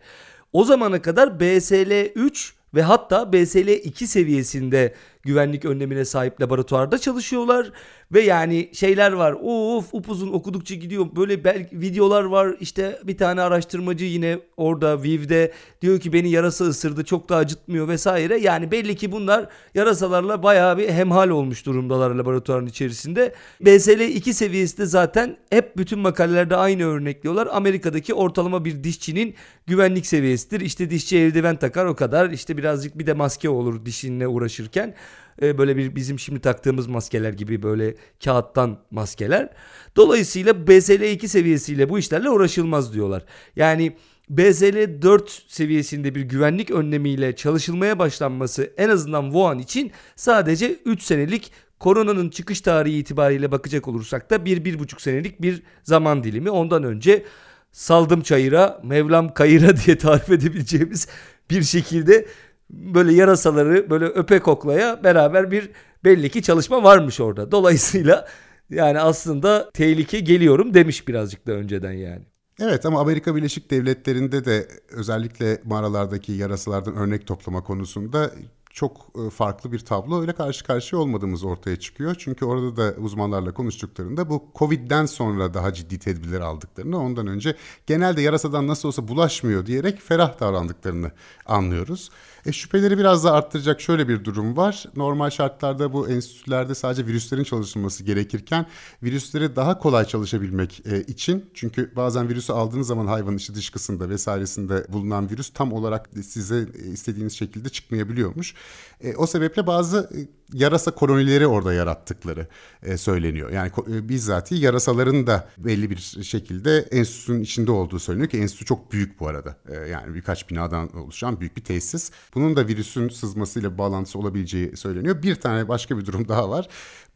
O 0.53 0.63
zamana 0.63 1.01
kadar 1.01 1.39
BSL 1.39 2.11
3 2.15 2.53
ve 2.75 2.81
hatta 2.81 3.33
BSL 3.33 3.67
2 3.67 4.07
seviyesinde 4.07 4.93
güvenlik 5.23 5.65
önlemine 5.65 6.05
sahip 6.05 6.41
laboratuvarda 6.41 6.97
çalışıyorlar 6.97 7.71
ve 8.13 8.21
yani 8.21 8.69
şeyler 8.73 9.11
var. 9.11 9.35
Of 9.41 9.93
upuzun 9.93 10.33
okudukça 10.33 10.75
gidiyor. 10.75 11.05
Böyle 11.15 11.43
belki 11.43 11.81
videolar 11.81 12.23
var. 12.23 12.55
İşte 12.59 12.99
bir 13.03 13.17
tane 13.17 13.41
araştırmacı 13.41 14.05
yine 14.05 14.39
orada 14.57 15.03
Viv'de 15.03 15.51
diyor 15.81 15.99
ki 15.99 16.13
beni 16.13 16.29
yarasa 16.29 16.65
ısırdı 16.65 17.03
çok 17.03 17.29
da 17.29 17.35
acıtmıyor 17.35 17.87
vesaire. 17.87 18.37
Yani 18.37 18.71
belli 18.71 18.95
ki 18.95 19.11
bunlar 19.11 19.45
yarasalarla 19.75 20.43
bayağı 20.43 20.77
bir 20.77 20.89
hemhal 20.89 21.29
olmuş 21.29 21.65
durumdalar 21.65 22.11
laboratuvarın 22.11 22.65
içerisinde. 22.65 23.33
BSL 23.61 23.99
2 23.99 24.33
seviyesi 24.33 24.77
de 24.77 24.85
zaten 24.85 25.37
hep 25.49 25.77
bütün 25.77 25.99
makalelerde 25.99 26.55
aynı 26.55 26.83
örnekliyorlar. 26.83 27.47
Amerika'daki 27.51 28.13
ortalama 28.13 28.65
bir 28.65 28.83
dişçinin 28.83 29.35
güvenlik 29.67 30.05
seviyesidir. 30.05 30.61
İşte 30.61 30.89
dişçi 30.89 31.17
eldiven 31.17 31.55
takar 31.55 31.85
o 31.85 31.95
kadar. 31.95 32.29
İşte 32.29 32.57
birazcık 32.57 32.99
bir 32.99 33.07
de 33.07 33.13
maske 33.13 33.49
olur 33.49 33.85
dişinle 33.85 34.27
uğraşırken 34.27 34.93
e, 35.41 35.57
böyle 35.57 35.77
bir 35.77 35.95
bizim 35.95 36.19
şimdi 36.19 36.39
taktığımız 36.39 36.87
maskeler 36.87 37.33
gibi 37.33 37.63
böyle 37.63 37.95
kağıttan 38.23 38.79
maskeler. 38.91 39.49
Dolayısıyla 39.95 40.67
BSL 40.67 41.01
2 41.01 41.27
seviyesiyle 41.27 41.89
bu 41.89 41.99
işlerle 41.99 42.29
uğraşılmaz 42.29 42.93
diyorlar. 42.93 43.25
Yani 43.55 43.95
BSL 44.29 45.01
4 45.01 45.43
seviyesinde 45.47 46.15
bir 46.15 46.21
güvenlik 46.21 46.71
önlemiyle 46.71 47.35
çalışılmaya 47.35 47.99
başlanması 47.99 48.73
en 48.77 48.89
azından 48.89 49.23
Wuhan 49.23 49.59
için 49.59 49.91
sadece 50.15 50.75
3 50.85 51.01
senelik 51.01 51.51
koronanın 51.79 52.29
çıkış 52.29 52.61
tarihi 52.61 52.97
itibariyle 52.97 53.51
bakacak 53.51 53.87
olursak 53.87 54.29
da 54.29 54.35
1-1,5 54.35 55.01
senelik 55.01 55.41
bir 55.41 55.63
zaman 55.83 56.23
dilimi. 56.23 56.49
Ondan 56.49 56.83
önce 56.83 57.25
saldım 57.71 58.21
çayıra, 58.21 58.81
Mevlam 58.83 59.33
kayıra 59.33 59.77
diye 59.85 59.97
tarif 59.97 60.29
edebileceğimiz 60.29 61.07
bir 61.49 61.63
şekilde 61.63 62.25
böyle 62.73 63.13
yarasaları 63.13 63.89
böyle 63.89 64.05
öpe 64.05 64.39
koklaya 64.39 65.03
beraber 65.03 65.51
bir 65.51 65.69
belli 66.03 66.29
ki 66.29 66.41
çalışma 66.43 66.83
varmış 66.83 67.19
orada. 67.19 67.51
Dolayısıyla 67.51 68.27
yani 68.69 68.99
aslında 68.99 69.71
tehlike 69.73 70.19
geliyorum 70.19 70.73
demiş 70.73 71.07
birazcık 71.07 71.47
da 71.47 71.51
önceden 71.51 71.91
yani. 71.91 72.25
Evet 72.59 72.85
ama 72.85 72.99
Amerika 72.99 73.35
Birleşik 73.35 73.71
Devletleri'nde 73.71 74.45
de 74.45 74.67
özellikle 74.91 75.61
mağaralardaki 75.63 76.31
yarasalardan 76.31 76.95
örnek 76.95 77.27
toplama 77.27 77.63
konusunda 77.63 78.31
çok 78.73 78.97
e, 79.15 79.29
farklı 79.29 79.71
bir 79.71 79.79
tablo 79.79 80.21
öyle 80.21 80.33
karşı 80.33 80.65
karşıya 80.65 81.01
olmadığımız 81.01 81.43
ortaya 81.43 81.79
çıkıyor. 81.79 82.15
Çünkü 82.19 82.45
orada 82.45 82.77
da 82.77 82.95
uzmanlarla 83.01 83.53
konuştuklarında 83.53 84.29
bu 84.29 84.51
Covid'den 84.55 85.05
sonra 85.05 85.53
daha 85.53 85.73
ciddi 85.73 85.99
tedbirler 85.99 86.41
aldıklarını, 86.41 86.99
ondan 86.99 87.27
önce 87.27 87.55
genelde 87.87 88.21
yarasadan 88.21 88.67
nasıl 88.67 88.87
olsa 88.87 89.07
bulaşmıyor 89.07 89.65
diyerek 89.65 90.01
ferah 90.01 90.39
davrandıklarını 90.39 91.11
anlıyoruz. 91.45 92.09
E, 92.45 92.51
şüpheleri 92.51 92.97
biraz 92.97 93.23
da 93.23 93.31
arttıracak 93.31 93.81
şöyle 93.81 94.07
bir 94.07 94.23
durum 94.25 94.57
var. 94.57 94.85
Normal 94.95 95.29
şartlarda 95.29 95.93
bu 95.93 96.09
enstitülerde 96.09 96.75
sadece 96.75 97.05
virüslerin 97.05 97.43
çalışılması 97.43 98.03
gerekirken 98.03 98.65
virüsleri 99.03 99.55
daha 99.55 99.79
kolay 99.79 100.05
çalışabilmek 100.05 100.81
e, 100.85 101.01
için 101.01 101.49
çünkü 101.53 101.91
bazen 101.95 102.29
virüsü 102.29 102.53
aldığınız 102.53 102.87
zaman 102.87 103.07
hayvanın 103.07 103.37
içi 103.37 103.55
dışkısında 103.55 104.09
vesairesinde 104.09 104.85
bulunan 104.89 105.29
virüs 105.29 105.49
tam 105.53 105.73
olarak 105.73 106.09
size 106.23 106.67
istediğiniz 106.93 107.33
şekilde 107.33 107.69
çıkmayabiliyormuş. 107.69 108.55
E, 109.01 109.15
o 109.15 109.27
sebeple 109.27 109.67
bazı 109.67 110.09
e, 110.15 110.19
yarasa 110.53 110.91
kolonileri 110.91 111.47
orada 111.47 111.73
yarattıkları 111.73 112.47
e, 112.83 112.97
söyleniyor. 112.97 113.49
Yani 113.49 113.71
e, 113.91 114.09
bizzati 114.09 114.55
yarasaların 114.55 115.27
da 115.27 115.49
belli 115.57 115.89
bir 115.89 115.97
şekilde 116.23 116.77
enstitünün 116.77 117.41
içinde 117.41 117.71
olduğu 117.71 117.99
söyleniyor 117.99 118.29
ki 118.29 118.37
enstitü 118.37 118.65
çok 118.65 118.91
büyük 118.91 119.19
bu 119.19 119.27
arada. 119.27 119.55
E, 119.69 119.75
yani 119.75 120.15
birkaç 120.15 120.49
binadan 120.49 120.97
oluşan 120.97 121.39
büyük 121.39 121.57
bir 121.57 121.63
tesis. 121.63 122.11
Bunun 122.35 122.55
da 122.55 122.67
virüsün 122.67 123.09
sızmasıyla 123.09 123.77
bağlantısı 123.77 124.19
olabileceği 124.19 124.77
söyleniyor. 124.77 125.23
Bir 125.23 125.35
tane 125.35 125.67
başka 125.67 125.97
bir 125.97 126.05
durum 126.05 126.27
daha 126.27 126.49
var. 126.49 126.67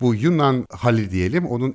Bu 0.02 0.16
Yunan 0.16 0.66
hali 0.72 1.12
diyelim 1.12 1.48
onun 1.48 1.72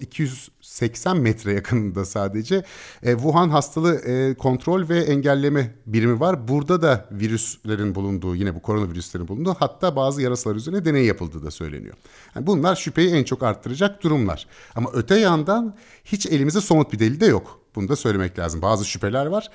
280 0.72 1.16
metre 1.16 1.52
yakınında 1.52 2.04
sadece 2.04 2.64
e, 3.02 3.12
Wuhan 3.12 3.50
hastalığı 3.50 3.96
e, 3.96 4.34
kontrol 4.34 4.88
ve 4.88 5.00
engelleme 5.00 5.74
birimi 5.86 6.20
var. 6.20 6.48
Burada 6.48 6.82
da 6.82 7.08
virüslerin 7.12 7.94
bulunduğu 7.94 8.36
yine 8.36 8.54
bu 8.54 8.62
koronavirüslerin 8.62 9.28
bulunduğu 9.28 9.54
hatta 9.58 9.96
bazı 9.96 10.22
yarasalar 10.22 10.56
üzerine 10.56 10.84
deney 10.84 11.04
yapıldığı 11.04 11.44
da 11.44 11.50
söyleniyor. 11.50 11.96
Yani 12.34 12.46
bunlar 12.46 12.76
şüpheyi 12.76 13.10
en 13.10 13.24
çok 13.24 13.42
arttıracak 13.42 14.02
durumlar. 14.02 14.46
Ama 14.74 14.90
öte 14.92 15.18
yandan 15.18 15.76
hiç 16.04 16.26
elimizde 16.26 16.60
somut 16.60 16.92
bir 16.92 16.98
delil 16.98 17.20
de 17.20 17.26
yok. 17.26 17.60
Bunu 17.74 17.88
da 17.88 17.96
söylemek 17.96 18.38
lazım. 18.38 18.62
Bazı 18.62 18.84
şüpheler 18.84 19.26
var. 19.26 19.50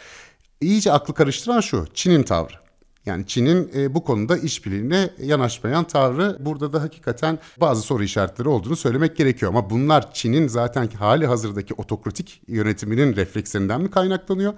İyice 0.61 0.91
aklı 0.91 1.13
karıştıran 1.13 1.61
şu 1.61 1.87
Çin'in 1.93 2.23
tavrı. 2.23 2.66
Yani 3.07 3.27
Çin'in 3.27 3.71
e, 3.75 3.93
bu 3.95 4.03
konuda 4.03 4.37
işbirliğine 4.37 5.09
yanaşmayan 5.19 5.83
tavrı 5.83 6.37
burada 6.39 6.73
da 6.73 6.81
hakikaten 6.81 7.39
bazı 7.61 7.81
soru 7.81 8.03
işaretleri 8.03 8.49
olduğunu 8.49 8.75
söylemek 8.75 9.17
gerekiyor. 9.17 9.51
Ama 9.51 9.69
bunlar 9.69 10.13
Çin'in 10.13 10.47
zaten 10.47 10.87
hali 10.87 11.27
hazırdaki 11.27 11.73
otokratik 11.73 12.41
yönetiminin 12.47 13.15
reflekslerinden 13.15 13.81
mi 13.81 13.91
kaynaklanıyor? 13.91 14.53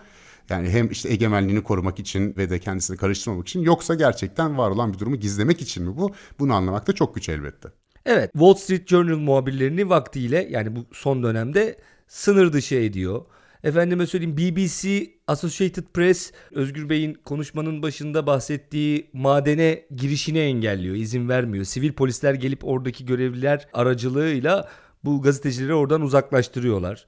Yani 0.49 0.69
hem 0.69 0.91
işte 0.91 1.09
egemenliğini 1.09 1.63
korumak 1.63 1.99
için 1.99 2.35
ve 2.37 2.49
de 2.49 2.59
kendisini 2.59 2.97
karıştırmamak 2.97 3.47
için 3.47 3.61
yoksa 3.61 3.95
gerçekten 3.95 4.57
var 4.57 4.71
olan 4.71 4.93
bir 4.93 4.99
durumu 4.99 5.15
gizlemek 5.15 5.61
için 5.61 5.83
mi 5.83 5.97
bu? 5.97 6.11
Bunu 6.39 6.53
anlamak 6.53 6.87
da 6.87 6.93
çok 6.93 7.15
güç 7.15 7.29
elbette. 7.29 7.69
Evet 8.05 8.31
Wall 8.33 8.53
Street 8.53 8.87
Journal 8.87 9.17
muhabirlerini 9.17 9.89
vaktiyle 9.89 10.47
yani 10.51 10.75
bu 10.75 10.85
son 10.91 11.23
dönemde 11.23 11.77
sınır 12.07 12.53
dışı 12.53 12.75
ediyor. 12.75 13.25
Efendime 13.63 14.07
söyleyeyim 14.07 14.37
BBC, 14.37 15.07
Associated 15.27 15.83
Press 15.93 16.31
Özgür 16.51 16.89
Bey'in 16.89 17.13
konuşmanın 17.13 17.81
başında 17.81 18.27
bahsettiği 18.27 19.09
madene 19.13 19.85
girişini 19.95 20.39
engelliyor, 20.39 20.95
izin 20.95 21.29
vermiyor. 21.29 21.65
Sivil 21.65 21.93
polisler 21.93 22.33
gelip 22.33 22.65
oradaki 22.65 23.05
görevliler 23.05 23.67
aracılığıyla 23.73 24.69
bu 25.03 25.21
gazetecileri 25.21 25.73
oradan 25.73 26.01
uzaklaştırıyorlar. 26.01 27.05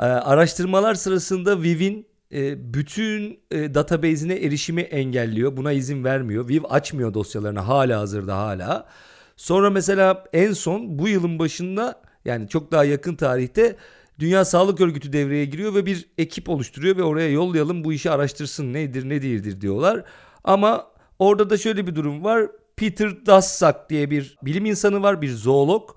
Ee, 0.00 0.02
araştırmalar 0.02 0.94
sırasında 0.94 1.62
Viv'in 1.62 2.06
e, 2.32 2.74
bütün 2.74 3.40
e, 3.50 3.74
database'ine 3.74 4.34
erişimi 4.34 4.80
engelliyor. 4.80 5.56
Buna 5.56 5.72
izin 5.72 6.04
vermiyor. 6.04 6.48
Viv 6.48 6.62
açmıyor 6.70 7.14
dosyalarını 7.14 7.60
hala 7.60 8.00
hazırda 8.00 8.36
hala. 8.36 8.88
Sonra 9.36 9.70
mesela 9.70 10.24
en 10.32 10.52
son 10.52 10.98
bu 10.98 11.08
yılın 11.08 11.38
başında 11.38 12.02
yani 12.24 12.48
çok 12.48 12.72
daha 12.72 12.84
yakın 12.84 13.14
tarihte 13.14 13.76
Dünya 14.22 14.44
Sağlık 14.44 14.80
Örgütü 14.80 15.12
devreye 15.12 15.44
giriyor 15.44 15.74
ve 15.74 15.86
bir 15.86 16.08
ekip 16.18 16.48
oluşturuyor 16.48 16.96
ve 16.96 17.02
oraya 17.02 17.30
yollayalım 17.30 17.84
bu 17.84 17.92
işi 17.92 18.10
araştırsın 18.10 18.72
nedir 18.72 19.08
ne 19.08 19.22
değildir 19.22 19.60
diyorlar. 19.60 20.04
Ama 20.44 20.86
orada 21.18 21.50
da 21.50 21.58
şöyle 21.58 21.86
bir 21.86 21.94
durum 21.94 22.24
var. 22.24 22.46
Peter 22.76 23.26
Daszak 23.26 23.90
diye 23.90 24.10
bir 24.10 24.38
bilim 24.42 24.66
insanı 24.66 25.02
var, 25.02 25.22
bir 25.22 25.30
zoolog. 25.30 25.90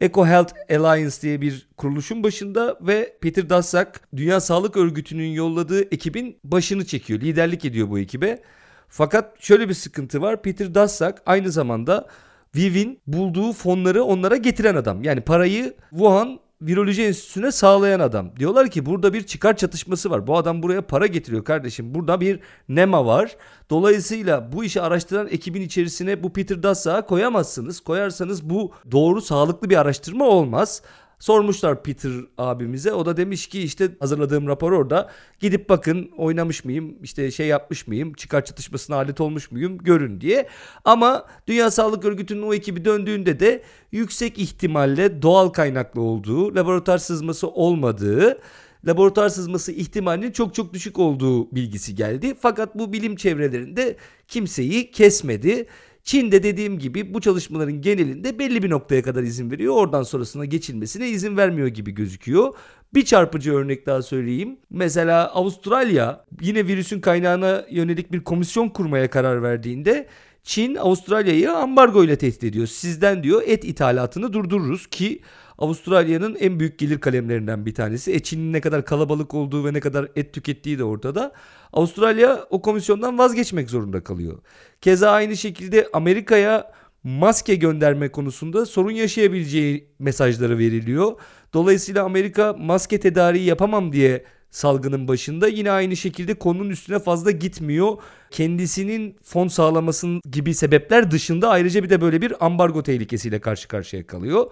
Eco 0.00 0.26
Health 0.26 0.54
Alliance 0.70 1.16
diye 1.22 1.40
bir 1.40 1.68
kuruluşun 1.76 2.22
başında 2.22 2.78
ve 2.80 3.16
Peter 3.20 3.50
Daszak 3.50 4.00
Dünya 4.16 4.40
Sağlık 4.40 4.76
Örgütü'nün 4.76 5.30
yolladığı 5.30 5.82
ekibin 5.82 6.38
başını 6.44 6.86
çekiyor. 6.86 7.20
Liderlik 7.20 7.64
ediyor 7.64 7.90
bu 7.90 7.98
ekibe. 7.98 8.42
Fakat 8.88 9.42
şöyle 9.42 9.68
bir 9.68 9.74
sıkıntı 9.74 10.22
var. 10.22 10.42
Peter 10.42 10.74
Daszak 10.74 11.22
aynı 11.26 11.50
zamanda 11.50 12.08
Viv'in 12.56 13.00
bulduğu 13.06 13.52
fonları 13.52 14.04
onlara 14.04 14.36
getiren 14.36 14.74
adam. 14.74 15.02
Yani 15.02 15.20
parayı 15.20 15.74
Wuhan 15.90 16.40
Viroloji 16.62 17.02
Enstitüsü'ne 17.02 17.52
sağlayan 17.52 18.00
adam. 18.00 18.36
Diyorlar 18.36 18.70
ki 18.70 18.86
burada 18.86 19.12
bir 19.12 19.22
çıkar 19.26 19.56
çatışması 19.56 20.10
var. 20.10 20.26
Bu 20.26 20.36
adam 20.36 20.62
buraya 20.62 20.82
para 20.82 21.06
getiriyor 21.06 21.44
kardeşim. 21.44 21.94
Burada 21.94 22.20
bir 22.20 22.40
NEMA 22.68 23.06
var. 23.06 23.36
Dolayısıyla 23.70 24.52
bu 24.52 24.64
işi 24.64 24.80
araştıran 24.80 25.28
ekibin 25.28 25.62
içerisine 25.62 26.22
bu 26.22 26.32
Peter 26.32 26.62
Dassa'ı 26.62 27.06
koyamazsınız. 27.06 27.80
Koyarsanız 27.80 28.50
bu 28.50 28.72
doğru 28.90 29.20
sağlıklı 29.20 29.70
bir 29.70 29.76
araştırma 29.76 30.24
olmaz. 30.24 30.82
Sormuşlar 31.20 31.82
Peter 31.82 32.12
abimize. 32.38 32.92
O 32.92 33.06
da 33.06 33.16
demiş 33.16 33.46
ki 33.46 33.62
işte 33.62 33.88
hazırladığım 34.00 34.48
rapor 34.48 34.72
orada. 34.72 35.10
Gidip 35.40 35.68
bakın 35.68 36.10
oynamış 36.16 36.64
mıyım? 36.64 36.96
işte 37.02 37.30
şey 37.30 37.46
yapmış 37.46 37.86
mıyım? 37.86 38.12
Çıkar 38.12 38.44
çatışmasına 38.44 38.96
alet 38.96 39.20
olmuş 39.20 39.50
muyum? 39.50 39.78
Görün 39.78 40.20
diye. 40.20 40.48
Ama 40.84 41.26
Dünya 41.46 41.70
Sağlık 41.70 42.04
Örgütü'nün 42.04 42.42
o 42.42 42.54
ekibi 42.54 42.84
döndüğünde 42.84 43.40
de 43.40 43.62
yüksek 43.92 44.38
ihtimalle 44.38 45.22
doğal 45.22 45.48
kaynaklı 45.48 46.00
olduğu, 46.00 46.54
laboratuvar 46.54 46.98
sızması 46.98 47.48
olmadığı 47.48 48.38
laboratuvar 48.86 49.28
sızması 49.28 49.72
ihtimalinin 49.72 50.32
çok 50.32 50.54
çok 50.54 50.74
düşük 50.74 50.98
olduğu 50.98 51.50
bilgisi 51.50 51.94
geldi. 51.94 52.34
Fakat 52.40 52.78
bu 52.78 52.92
bilim 52.92 53.16
çevrelerinde 53.16 53.96
kimseyi 54.28 54.90
kesmedi. 54.90 55.66
Çin 56.10 56.32
de 56.32 56.42
dediğim 56.42 56.78
gibi 56.78 57.14
bu 57.14 57.20
çalışmaların 57.20 57.80
genelinde 57.80 58.38
belli 58.38 58.62
bir 58.62 58.70
noktaya 58.70 59.02
kadar 59.02 59.22
izin 59.22 59.50
veriyor. 59.50 59.74
Oradan 59.74 60.02
sonrasına 60.02 60.44
geçilmesine 60.44 61.08
izin 61.08 61.36
vermiyor 61.36 61.68
gibi 61.68 61.90
gözüküyor. 61.90 62.54
Bir 62.94 63.04
çarpıcı 63.04 63.52
örnek 63.52 63.86
daha 63.86 64.02
söyleyeyim. 64.02 64.56
Mesela 64.70 65.34
Avustralya 65.34 66.24
yine 66.40 66.66
virüsün 66.66 67.00
kaynağına 67.00 67.64
yönelik 67.70 68.12
bir 68.12 68.24
komisyon 68.24 68.68
kurmaya 68.68 69.10
karar 69.10 69.42
verdiğinde 69.42 70.06
Çin 70.42 70.74
Avustralya'yı 70.74 71.52
ambargo 71.52 72.04
ile 72.04 72.18
tehdit 72.18 72.44
ediyor. 72.44 72.66
Sizden 72.66 73.22
diyor 73.22 73.42
et 73.46 73.64
ithalatını 73.64 74.32
durdururuz 74.32 74.86
ki 74.86 75.20
Avustralya'nın 75.60 76.34
en 76.34 76.60
büyük 76.60 76.78
gelir 76.78 77.00
kalemlerinden 77.00 77.66
bir 77.66 77.74
tanesi. 77.74 78.12
E 78.12 78.20
Çin'in 78.20 78.52
ne 78.52 78.60
kadar 78.60 78.84
kalabalık 78.84 79.34
olduğu 79.34 79.64
ve 79.64 79.72
ne 79.72 79.80
kadar 79.80 80.08
et 80.16 80.32
tükettiği 80.32 80.78
de 80.78 80.84
ortada. 80.84 81.32
Avustralya 81.72 82.46
o 82.50 82.62
komisyondan 82.62 83.18
vazgeçmek 83.18 83.70
zorunda 83.70 84.04
kalıyor. 84.04 84.38
Keza 84.80 85.10
aynı 85.10 85.36
şekilde 85.36 85.88
Amerika'ya 85.92 86.72
maske 87.04 87.54
gönderme 87.54 88.08
konusunda 88.08 88.66
sorun 88.66 88.90
yaşayabileceği 88.90 89.88
mesajları 89.98 90.58
veriliyor. 90.58 91.12
Dolayısıyla 91.54 92.04
Amerika 92.04 92.52
maske 92.52 93.00
tedariği 93.00 93.44
yapamam 93.44 93.92
diye 93.92 94.24
salgının 94.50 95.08
başında 95.08 95.48
yine 95.48 95.70
aynı 95.70 95.96
şekilde 95.96 96.34
konunun 96.34 96.70
üstüne 96.70 96.98
fazla 96.98 97.30
gitmiyor. 97.30 97.96
Kendisinin 98.30 99.16
fon 99.22 99.48
sağlamasının 99.48 100.20
gibi 100.30 100.54
sebepler 100.54 101.10
dışında 101.10 101.48
ayrıca 101.48 101.82
bir 101.82 101.90
de 101.90 102.00
böyle 102.00 102.22
bir 102.22 102.46
ambargo 102.46 102.82
tehlikesiyle 102.82 103.40
karşı 103.40 103.68
karşıya 103.68 104.06
kalıyor 104.06 104.46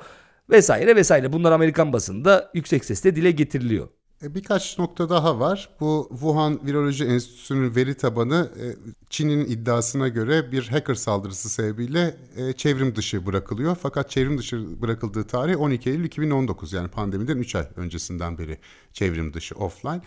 vesaire 0.51 0.97
vesaire. 0.97 1.33
Bunlar 1.33 1.53
Amerikan 1.53 1.93
basında 1.93 2.51
yüksek 2.55 2.85
sesle 2.85 3.17
dile 3.17 3.31
getiriliyor. 3.31 3.89
E, 4.23 4.35
birkaç 4.35 4.79
nokta 4.79 5.11
daha 5.11 5.41
var. 5.41 5.69
Bu 5.81 6.07
Wuhan 6.11 6.67
Viroloji 6.67 7.05
Enstitüsü'nün 7.05 7.77
veri 7.77 7.95
tabanı 7.95 8.51
e, 8.63 8.65
Çin'in 9.11 9.45
iddiasına 9.45 10.09
göre 10.09 10.53
bir 10.53 10.69
hacker 10.69 10.95
saldırısı 10.95 11.49
sebebiyle 11.49 12.17
e, 12.37 12.53
çevrim 12.53 12.97
dışı 12.97 13.27
bırakılıyor. 13.27 13.77
Fakat 13.83 14.11
çevrim 14.11 14.39
dışı 14.39 14.83
bırakıldığı 14.83 15.27
tarih 15.27 15.61
12 15.61 15.91
Eylül 15.91 16.05
2019 16.05 16.73
yani 16.73 16.89
pandemiden 16.89 17.37
3 17.37 17.55
ay 17.55 17.69
öncesinden 17.77 18.39
beri 18.39 18.59
çevrim 18.93 19.33
dışı 19.33 19.55
offline. 19.55 20.01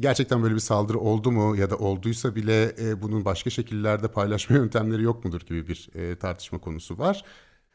Gerçekten 0.00 0.42
böyle 0.42 0.54
bir 0.54 0.60
saldırı 0.60 0.98
oldu 0.98 1.32
mu 1.32 1.56
ya 1.56 1.70
da 1.70 1.76
olduysa 1.76 2.34
bile 2.36 2.74
bunun 3.02 3.24
başka 3.24 3.50
şekillerde 3.50 4.08
paylaşma 4.08 4.56
yöntemleri 4.56 5.02
yok 5.02 5.24
mudur 5.24 5.40
gibi 5.40 5.68
bir 5.68 5.88
tartışma 6.20 6.58
konusu 6.58 6.98
var. 6.98 7.24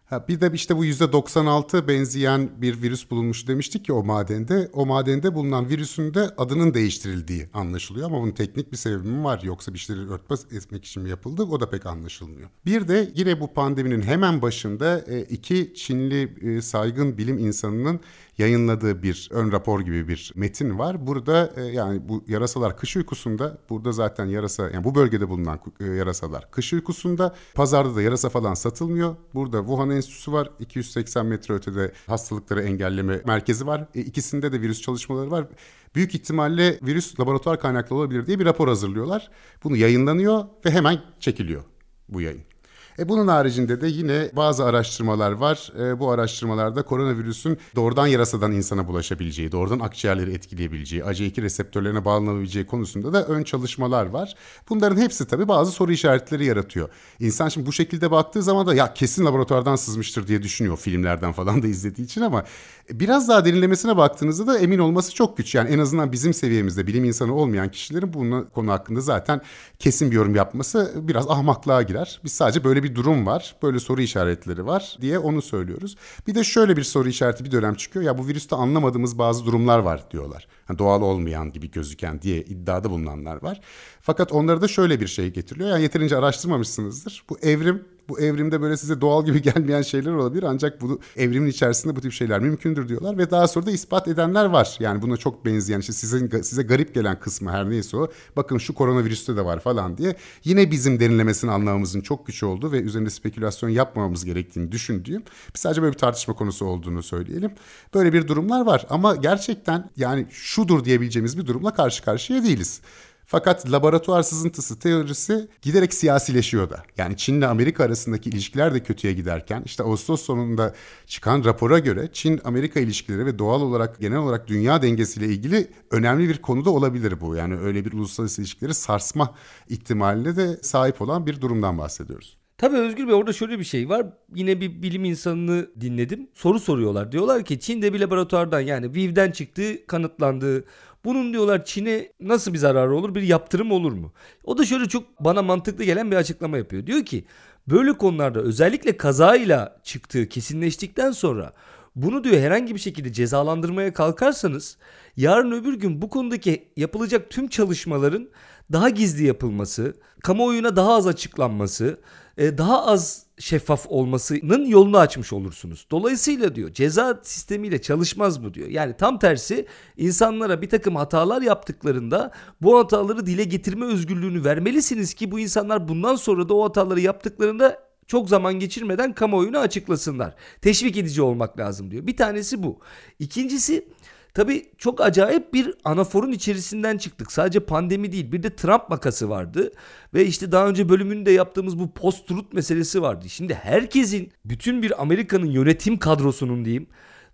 Ha, 0.06 0.28
bir 0.28 0.42
de 0.42 0.52
işte 0.54 0.78
bu 0.78 0.86
%96 0.86 1.88
benzeyen 1.88 2.50
bir 2.62 2.82
virüs 2.82 3.12
bulunmuş 3.12 3.48
demiştik 3.48 3.86
ki 3.86 3.94
o 3.94 4.04
madende. 4.04 4.70
O 4.74 4.86
madende 4.86 5.36
bulunan 5.36 5.70
virüsün 5.70 6.14
de 6.14 6.30
adının 6.38 6.74
değiştirildiği 6.74 7.50
anlaşılıyor 7.54 8.08
ama 8.08 8.22
bunun 8.22 8.32
teknik 8.32 8.72
bir 8.72 8.78
sebebi 8.78 9.08
mi 9.08 9.24
var 9.24 9.42
yoksa 9.44 9.74
bir 9.74 9.80
şeyleri 9.80 10.10
örtbas 10.10 10.54
etmek 10.54 10.86
için 10.86 11.04
mi 11.04 11.10
yapıldı 11.10 11.44
o 11.44 11.60
da 11.60 11.70
pek 11.70 11.86
anlaşılmıyor. 11.86 12.50
Bir 12.66 12.88
de 12.88 13.12
yine 13.16 13.40
bu 13.40 13.54
pandeminin 13.54 14.02
hemen 14.02 14.42
başında 14.42 15.06
e, 15.08 15.22
iki 15.22 15.74
Çinli 15.76 16.36
e, 16.42 16.62
saygın 16.62 17.18
bilim 17.18 17.38
insanının 17.38 18.00
yayınladığı 18.38 19.04
bir 19.04 19.30
ön 19.32 19.52
rapor 19.52 19.82
gibi 19.82 20.08
bir 20.08 20.32
metin 20.36 20.80
var. 20.80 21.08
Burada 21.08 21.54
e, 21.58 21.62
yani 21.62 22.10
bu 22.10 22.24
yarasalar 22.28 22.78
kış 22.78 22.98
uykusunda 22.98 23.58
burada 23.70 23.92
zaten 23.92 24.26
yarasa 24.26 24.70
yani 24.70 24.84
bu 24.84 24.96
bölgede 24.96 25.30
bulunan 25.30 25.60
e, 25.80 25.86
yarasalar 25.86 26.52
kış 26.52 26.74
uykusunda 26.74 27.36
pazarda 27.54 27.96
da 27.96 28.02
yarasa 28.02 28.30
falan 28.30 28.54
satılmıyor. 28.54 29.16
Burada 29.34 29.60
Wuhan 29.60 29.90
Enstitüsü 29.90 30.32
var 30.32 30.50
280 30.60 31.26
metre 31.26 31.54
ötede 31.54 31.92
hastalıkları 32.08 32.62
engelleme 32.62 33.22
merkezi 33.26 33.68
var. 33.68 33.88
E, 33.96 34.02
ikisinde 34.02 34.52
de 34.52 34.62
virüs 34.62 34.82
çalışmaları 34.82 35.32
var. 35.32 35.48
Büyük 35.96 36.16
ihtimalle 36.16 36.80
virüs 36.82 37.20
laboratuvar 37.20 37.60
kaynaklı 37.60 37.96
olabilir 37.96 38.26
diye 38.26 38.40
bir 38.40 38.46
rapor 38.46 38.68
hazırlıyorlar. 38.68 39.32
Bunu 39.64 39.76
yayınlanıyor 39.76 40.46
ve 40.66 40.72
hemen 40.72 41.02
çekiliyor 41.20 41.64
bu 42.10 42.22
yayın. 42.22 42.53
E 43.00 43.10
bunun 43.10 43.28
haricinde 43.28 43.82
de 43.82 43.88
yine 43.88 44.30
bazı 44.34 44.66
araştırmalar 44.66 45.32
var. 45.32 45.72
E, 45.80 46.00
bu 46.00 46.12
araştırmalarda 46.12 46.82
koronavirüsün 46.82 47.58
doğrudan 47.76 48.08
yarasadan 48.08 48.52
insana 48.52 48.88
bulaşabileceği, 48.88 49.52
doğrudan 49.52 49.80
akciğerleri 49.80 50.34
etkileyebileceği, 50.34 51.02
ACE2 51.02 51.42
reseptörlerine 51.42 52.06
bağlanabileceği 52.06 52.66
konusunda 52.66 53.14
da 53.14 53.26
ön 53.26 53.44
çalışmalar 53.44 54.06
var. 54.06 54.36
Bunların 54.70 55.02
hepsi 55.02 55.28
tabii 55.28 55.48
bazı 55.48 55.72
soru 55.72 55.92
işaretleri 55.92 56.46
yaratıyor. 56.46 56.90
İnsan 57.20 57.50
şimdi 57.50 57.68
bu 57.68 57.74
şekilde 57.74 58.12
baktığı 58.12 58.44
zaman 58.44 58.68
da 58.68 58.76
ya 58.76 58.94
kesin 58.94 59.26
laboratuvardan 59.26 59.76
sızmıştır 59.76 60.28
diye 60.28 60.44
düşünüyor 60.44 60.78
filmlerden 60.78 61.32
falan 61.32 61.64
da 61.64 61.68
izlediği 61.68 62.06
için 62.06 62.22
ama 62.22 62.44
biraz 62.90 63.30
daha 63.30 63.46
derinlemesine 63.46 63.98
baktığınızda 63.98 64.48
da 64.48 64.60
emin 64.60 64.80
olması 64.80 65.16
çok 65.16 65.38
güç. 65.38 65.56
Yani 65.56 65.70
en 65.70 65.80
azından 65.80 66.12
bizim 66.12 66.34
seviyemizde 66.34 66.88
bilim 66.88 67.04
insanı 67.06 67.36
olmayan 67.36 67.72
kişilerin 67.72 68.14
bu 68.14 68.50
konu 68.54 68.72
hakkında 68.72 69.02
zaten 69.02 69.42
kesin 69.80 70.12
bir 70.12 70.16
yorum 70.16 70.36
yapması 70.36 70.94
biraz 70.96 71.30
ahmaklığa 71.30 71.82
girer. 71.82 72.22
Biz 72.24 72.34
sadece 72.34 72.64
böyle 72.64 72.84
bir 72.84 72.96
durum 72.96 73.26
var, 73.26 73.56
böyle 73.64 73.80
soru 73.80 74.02
işaretleri 74.02 74.66
var 74.66 74.98
diye 75.02 75.20
onu 75.20 75.42
söylüyoruz. 75.42 75.96
Bir 76.28 76.36
de 76.36 76.44
şöyle 76.44 76.78
bir 76.78 76.84
soru 76.84 77.10
işareti 77.10 77.46
bir 77.46 77.52
dönem 77.52 77.76
çıkıyor. 77.76 78.06
Ya 78.06 78.18
bu 78.18 78.28
virüste 78.28 78.56
anlamadığımız 78.56 79.18
bazı 79.18 79.46
durumlar 79.46 79.80
var 79.80 80.12
diyorlar. 80.12 80.48
Yani 80.70 80.80
doğal 80.80 81.02
olmayan 81.02 81.52
gibi 81.52 81.72
gözüken 81.72 82.22
diye 82.22 82.42
iddiada 82.42 82.90
bulunanlar 82.90 83.44
var. 83.44 83.62
Fakat 84.02 84.32
onlara 84.32 84.62
da 84.62 84.68
şöyle 84.68 85.02
bir 85.02 85.08
şey 85.08 85.30
getiriliyor. 85.30 85.70
Yani 85.70 85.82
yeterince 85.82 86.18
araştırmamışsınızdır. 86.18 87.24
Bu 87.30 87.38
evrim 87.42 87.86
bu 88.10 88.20
evrimde 88.20 88.62
böyle 88.62 88.78
size 88.78 89.02
doğal 89.02 89.26
gibi 89.26 89.42
gelmeyen 89.54 89.82
şeyler 89.82 90.12
olabilir 90.12 90.44
ancak 90.44 90.82
bu 90.82 91.00
evrimin 91.16 91.50
içerisinde 91.50 91.96
bu 91.96 92.02
tip 92.02 92.12
şeyler 92.12 92.40
mümkündür 92.40 92.90
diyorlar 92.90 93.18
ve 93.18 93.32
daha 93.32 93.48
sonra 93.48 93.66
da 93.66 93.72
ispat 93.72 94.08
edenler 94.08 94.46
var. 94.46 94.78
Yani 94.80 95.02
buna 95.02 95.18
çok 95.18 95.46
benzeyen 95.46 95.80
işte 95.80 95.94
size, 95.94 96.44
size 96.44 96.64
garip 96.64 96.94
gelen 96.94 97.20
kısmı 97.20 97.52
her 97.52 97.70
neyse 97.70 97.98
o 97.98 98.08
bakın 98.36 98.58
şu 98.58 98.74
koronavirüste 98.74 99.36
de 99.36 99.46
var 99.46 99.60
falan 99.60 99.98
diye 99.98 100.16
yine 100.44 100.72
bizim 100.72 101.00
derinlemesini 101.00 101.52
anlamamızın 101.52 102.02
çok 102.02 102.28
güç 102.28 102.44
olduğu 102.44 102.72
ve 102.72 102.82
üzerinde 102.82 103.10
spekülasyon 103.10 103.70
yapmamamız 103.70 104.26
gerektiğini 104.26 104.72
düşündüğüm 104.72 105.24
sadece 105.54 105.82
böyle 105.82 105.94
bir 105.94 106.00
tartışma 106.00 106.34
konusu 106.34 106.66
olduğunu 106.66 107.04
söyleyelim. 107.04 107.52
Böyle 107.94 108.14
bir 108.14 108.28
durumlar 108.28 108.66
var 108.66 108.86
ama 108.90 109.16
gerçekten 109.16 109.90
yani 109.98 110.28
şudur 110.30 110.86
diyebileceğimiz 110.86 111.38
bir 111.38 111.46
durumla 111.46 111.74
karşı 111.74 112.04
karşıya 112.04 112.44
değiliz. 112.44 112.82
Fakat 113.26 113.72
laboratuvar 113.72 114.24
sızıntısı 114.24 114.80
teorisi 114.80 115.48
giderek 115.62 115.94
siyasileşiyor 115.94 116.70
da. 116.70 116.84
Yani 116.98 117.18
Çin 117.18 117.34
ile 117.34 117.48
Amerika 117.48 117.84
arasındaki 117.84 118.30
ilişkiler 118.30 118.74
de 118.74 118.84
kötüye 118.84 119.14
giderken 119.14 119.64
işte 119.66 119.84
Ağustos 119.84 120.22
sonunda 120.22 120.74
çıkan 121.08 121.44
rapora 121.44 121.80
göre 121.80 122.10
Çin-Amerika 122.14 122.80
ilişkileri 122.80 123.26
ve 123.26 123.40
doğal 123.40 123.62
olarak 123.62 124.00
genel 124.00 124.18
olarak 124.18 124.48
dünya 124.48 124.82
dengesiyle 124.82 125.26
ilgili 125.28 125.72
önemli 125.92 126.30
bir 126.30 126.38
konuda 126.38 126.70
olabilir 126.70 127.22
bu. 127.22 127.36
Yani 127.36 127.58
öyle 127.58 127.86
bir 127.86 127.94
uluslararası 127.94 128.42
ilişkileri 128.42 128.74
sarsma 128.74 129.36
ihtimaline 129.70 130.36
de 130.36 130.60
sahip 130.62 131.02
olan 131.02 131.26
bir 131.26 131.42
durumdan 131.42 131.78
bahsediyoruz. 131.78 132.43
Tabii 132.64 132.78
Özgür 132.78 133.08
Bey 133.08 133.14
orada 133.14 133.34
şöyle 133.34 133.60
bir 133.60 133.64
şey 133.64 133.90
var. 133.90 134.06
Yine 134.36 134.62
bir 134.62 134.82
bilim 134.82 135.06
insanını 135.06 135.68
dinledim. 135.82 136.28
Soru 136.34 136.60
soruyorlar. 136.60 137.12
Diyorlar 137.12 137.46
ki 137.46 137.60
Çin'de 137.60 137.94
bir 137.94 138.00
laboratuvardan 138.00 138.60
yani 138.60 138.96
VIV'den 138.96 139.32
çıktığı 139.32 139.88
kanıtlandığı 139.88 140.64
bunun 141.06 141.34
diyorlar 141.34 141.66
Çin'e 141.66 142.12
nasıl 142.20 142.54
bir 142.54 142.58
zararı 142.58 142.96
olur? 142.96 143.16
Bir 143.16 143.22
yaptırım 143.22 143.72
olur 143.72 143.92
mu? 143.92 144.12
O 144.44 144.58
da 144.58 144.66
şöyle 144.66 144.88
çok 144.88 145.20
bana 145.20 145.42
mantıklı 145.42 145.84
gelen 145.84 146.12
bir 146.12 146.16
açıklama 146.16 146.58
yapıyor. 146.58 146.88
Diyor 146.88 147.06
ki 147.06 147.26
böyle 147.68 147.94
konularda 147.94 148.40
özellikle 148.40 148.98
kazayla 148.98 149.80
çıktığı 149.84 150.30
kesinleştikten 150.30 151.12
sonra 151.12 151.54
bunu 151.96 152.24
diyor 152.24 152.38
herhangi 152.38 152.76
bir 152.76 152.80
şekilde 152.80 153.14
cezalandırmaya 153.14 153.94
kalkarsanız 153.94 154.78
yarın 155.18 155.52
öbür 155.52 155.74
gün 155.74 156.02
bu 156.02 156.10
konudaki 156.10 156.68
yapılacak 156.78 157.30
tüm 157.30 157.48
çalışmaların 157.48 158.30
daha 158.72 158.90
gizli 158.90 159.26
yapılması, 159.26 159.96
kamuoyuna 160.24 160.76
daha 160.76 160.94
az 160.94 161.08
açıklanması, 161.08 162.00
daha 162.38 162.86
az 162.86 163.26
şeffaf 163.38 163.86
olmasının 163.90 164.66
yolunu 164.66 164.98
açmış 164.98 165.34
olursunuz. 165.34 165.88
Dolayısıyla 165.92 166.56
diyor 166.56 166.74
ceza 166.74 167.20
sistemiyle 167.24 167.82
çalışmaz 167.82 168.44
bu 168.44 168.54
diyor. 168.54 168.68
Yani 168.68 168.98
tam 168.98 169.20
tersi 169.20 169.66
insanlara 169.98 170.62
bir 170.62 170.70
takım 170.70 170.96
hatalar 170.96 171.42
yaptıklarında 171.42 172.32
bu 172.62 172.80
hataları 172.80 173.26
dile 173.26 173.44
getirme 173.44 173.86
özgürlüğünü 173.86 174.44
vermelisiniz 174.44 175.14
ki 175.14 175.32
bu 175.32 175.40
insanlar 175.40 175.88
bundan 175.88 176.16
sonra 176.16 176.50
da 176.50 176.54
o 176.54 176.64
hataları 176.64 177.00
yaptıklarında 177.00 177.94
çok 178.08 178.30
zaman 178.30 178.54
geçirmeden 178.54 179.14
kamuoyuna 179.14 179.60
açıklasınlar. 179.60 180.36
Teşvik 180.62 180.98
edici 180.98 181.22
olmak 181.22 181.60
lazım 181.60 181.92
diyor. 181.92 182.08
Bir 182.08 182.18
tanesi 182.18 182.64
bu. 182.64 182.80
İkincisi 183.20 183.88
Tabii 184.34 184.66
çok 184.78 185.02
acayip 185.02 185.54
bir 185.54 185.74
anaforun 185.84 186.32
içerisinden 186.32 186.98
çıktık. 186.98 187.32
Sadece 187.32 187.60
pandemi 187.60 188.12
değil 188.12 188.32
bir 188.32 188.44
de 188.44 188.56
Trump 188.56 188.90
makası 188.90 189.30
vardı. 189.30 189.72
Ve 190.14 190.26
işte 190.26 190.52
daha 190.52 190.68
önce 190.68 190.90
bölümünde 190.90 191.32
yaptığımız 191.32 191.80
bu 191.80 191.92
post-truth 191.92 192.54
meselesi 192.54 193.02
vardı. 193.02 193.30
Şimdi 193.30 193.54
herkesin 193.54 194.32
bütün 194.46 194.82
bir 194.82 195.02
Amerika'nın 195.02 195.46
yönetim 195.46 195.98
kadrosunun 196.00 196.66
diyeyim 196.66 196.88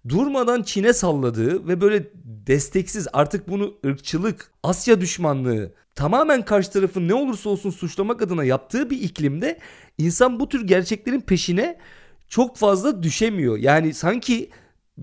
durmadan 0.10 0.64
Çin'e 0.64 0.94
salladığı 0.94 1.68
ve 1.68 1.82
böyle 1.82 2.08
desteksiz 2.48 3.08
artık 3.14 3.50
bunu 3.50 3.74
ırkçılık, 3.86 4.52
Asya 4.64 5.02
düşmanlığı 5.02 5.74
tamamen 5.96 6.46
karşı 6.46 6.72
tarafın 6.72 7.08
ne 7.08 7.14
olursa 7.14 7.50
olsun 7.50 7.70
suçlamak 7.70 8.22
adına 8.22 8.44
yaptığı 8.44 8.90
bir 8.90 9.02
iklimde 9.02 9.60
insan 9.98 10.40
bu 10.40 10.50
tür 10.50 10.68
gerçeklerin 10.68 11.22
peşine 11.22 11.78
çok 12.30 12.58
fazla 12.58 13.04
düşemiyor. 13.04 13.58
Yani 13.58 13.94
sanki 13.94 14.50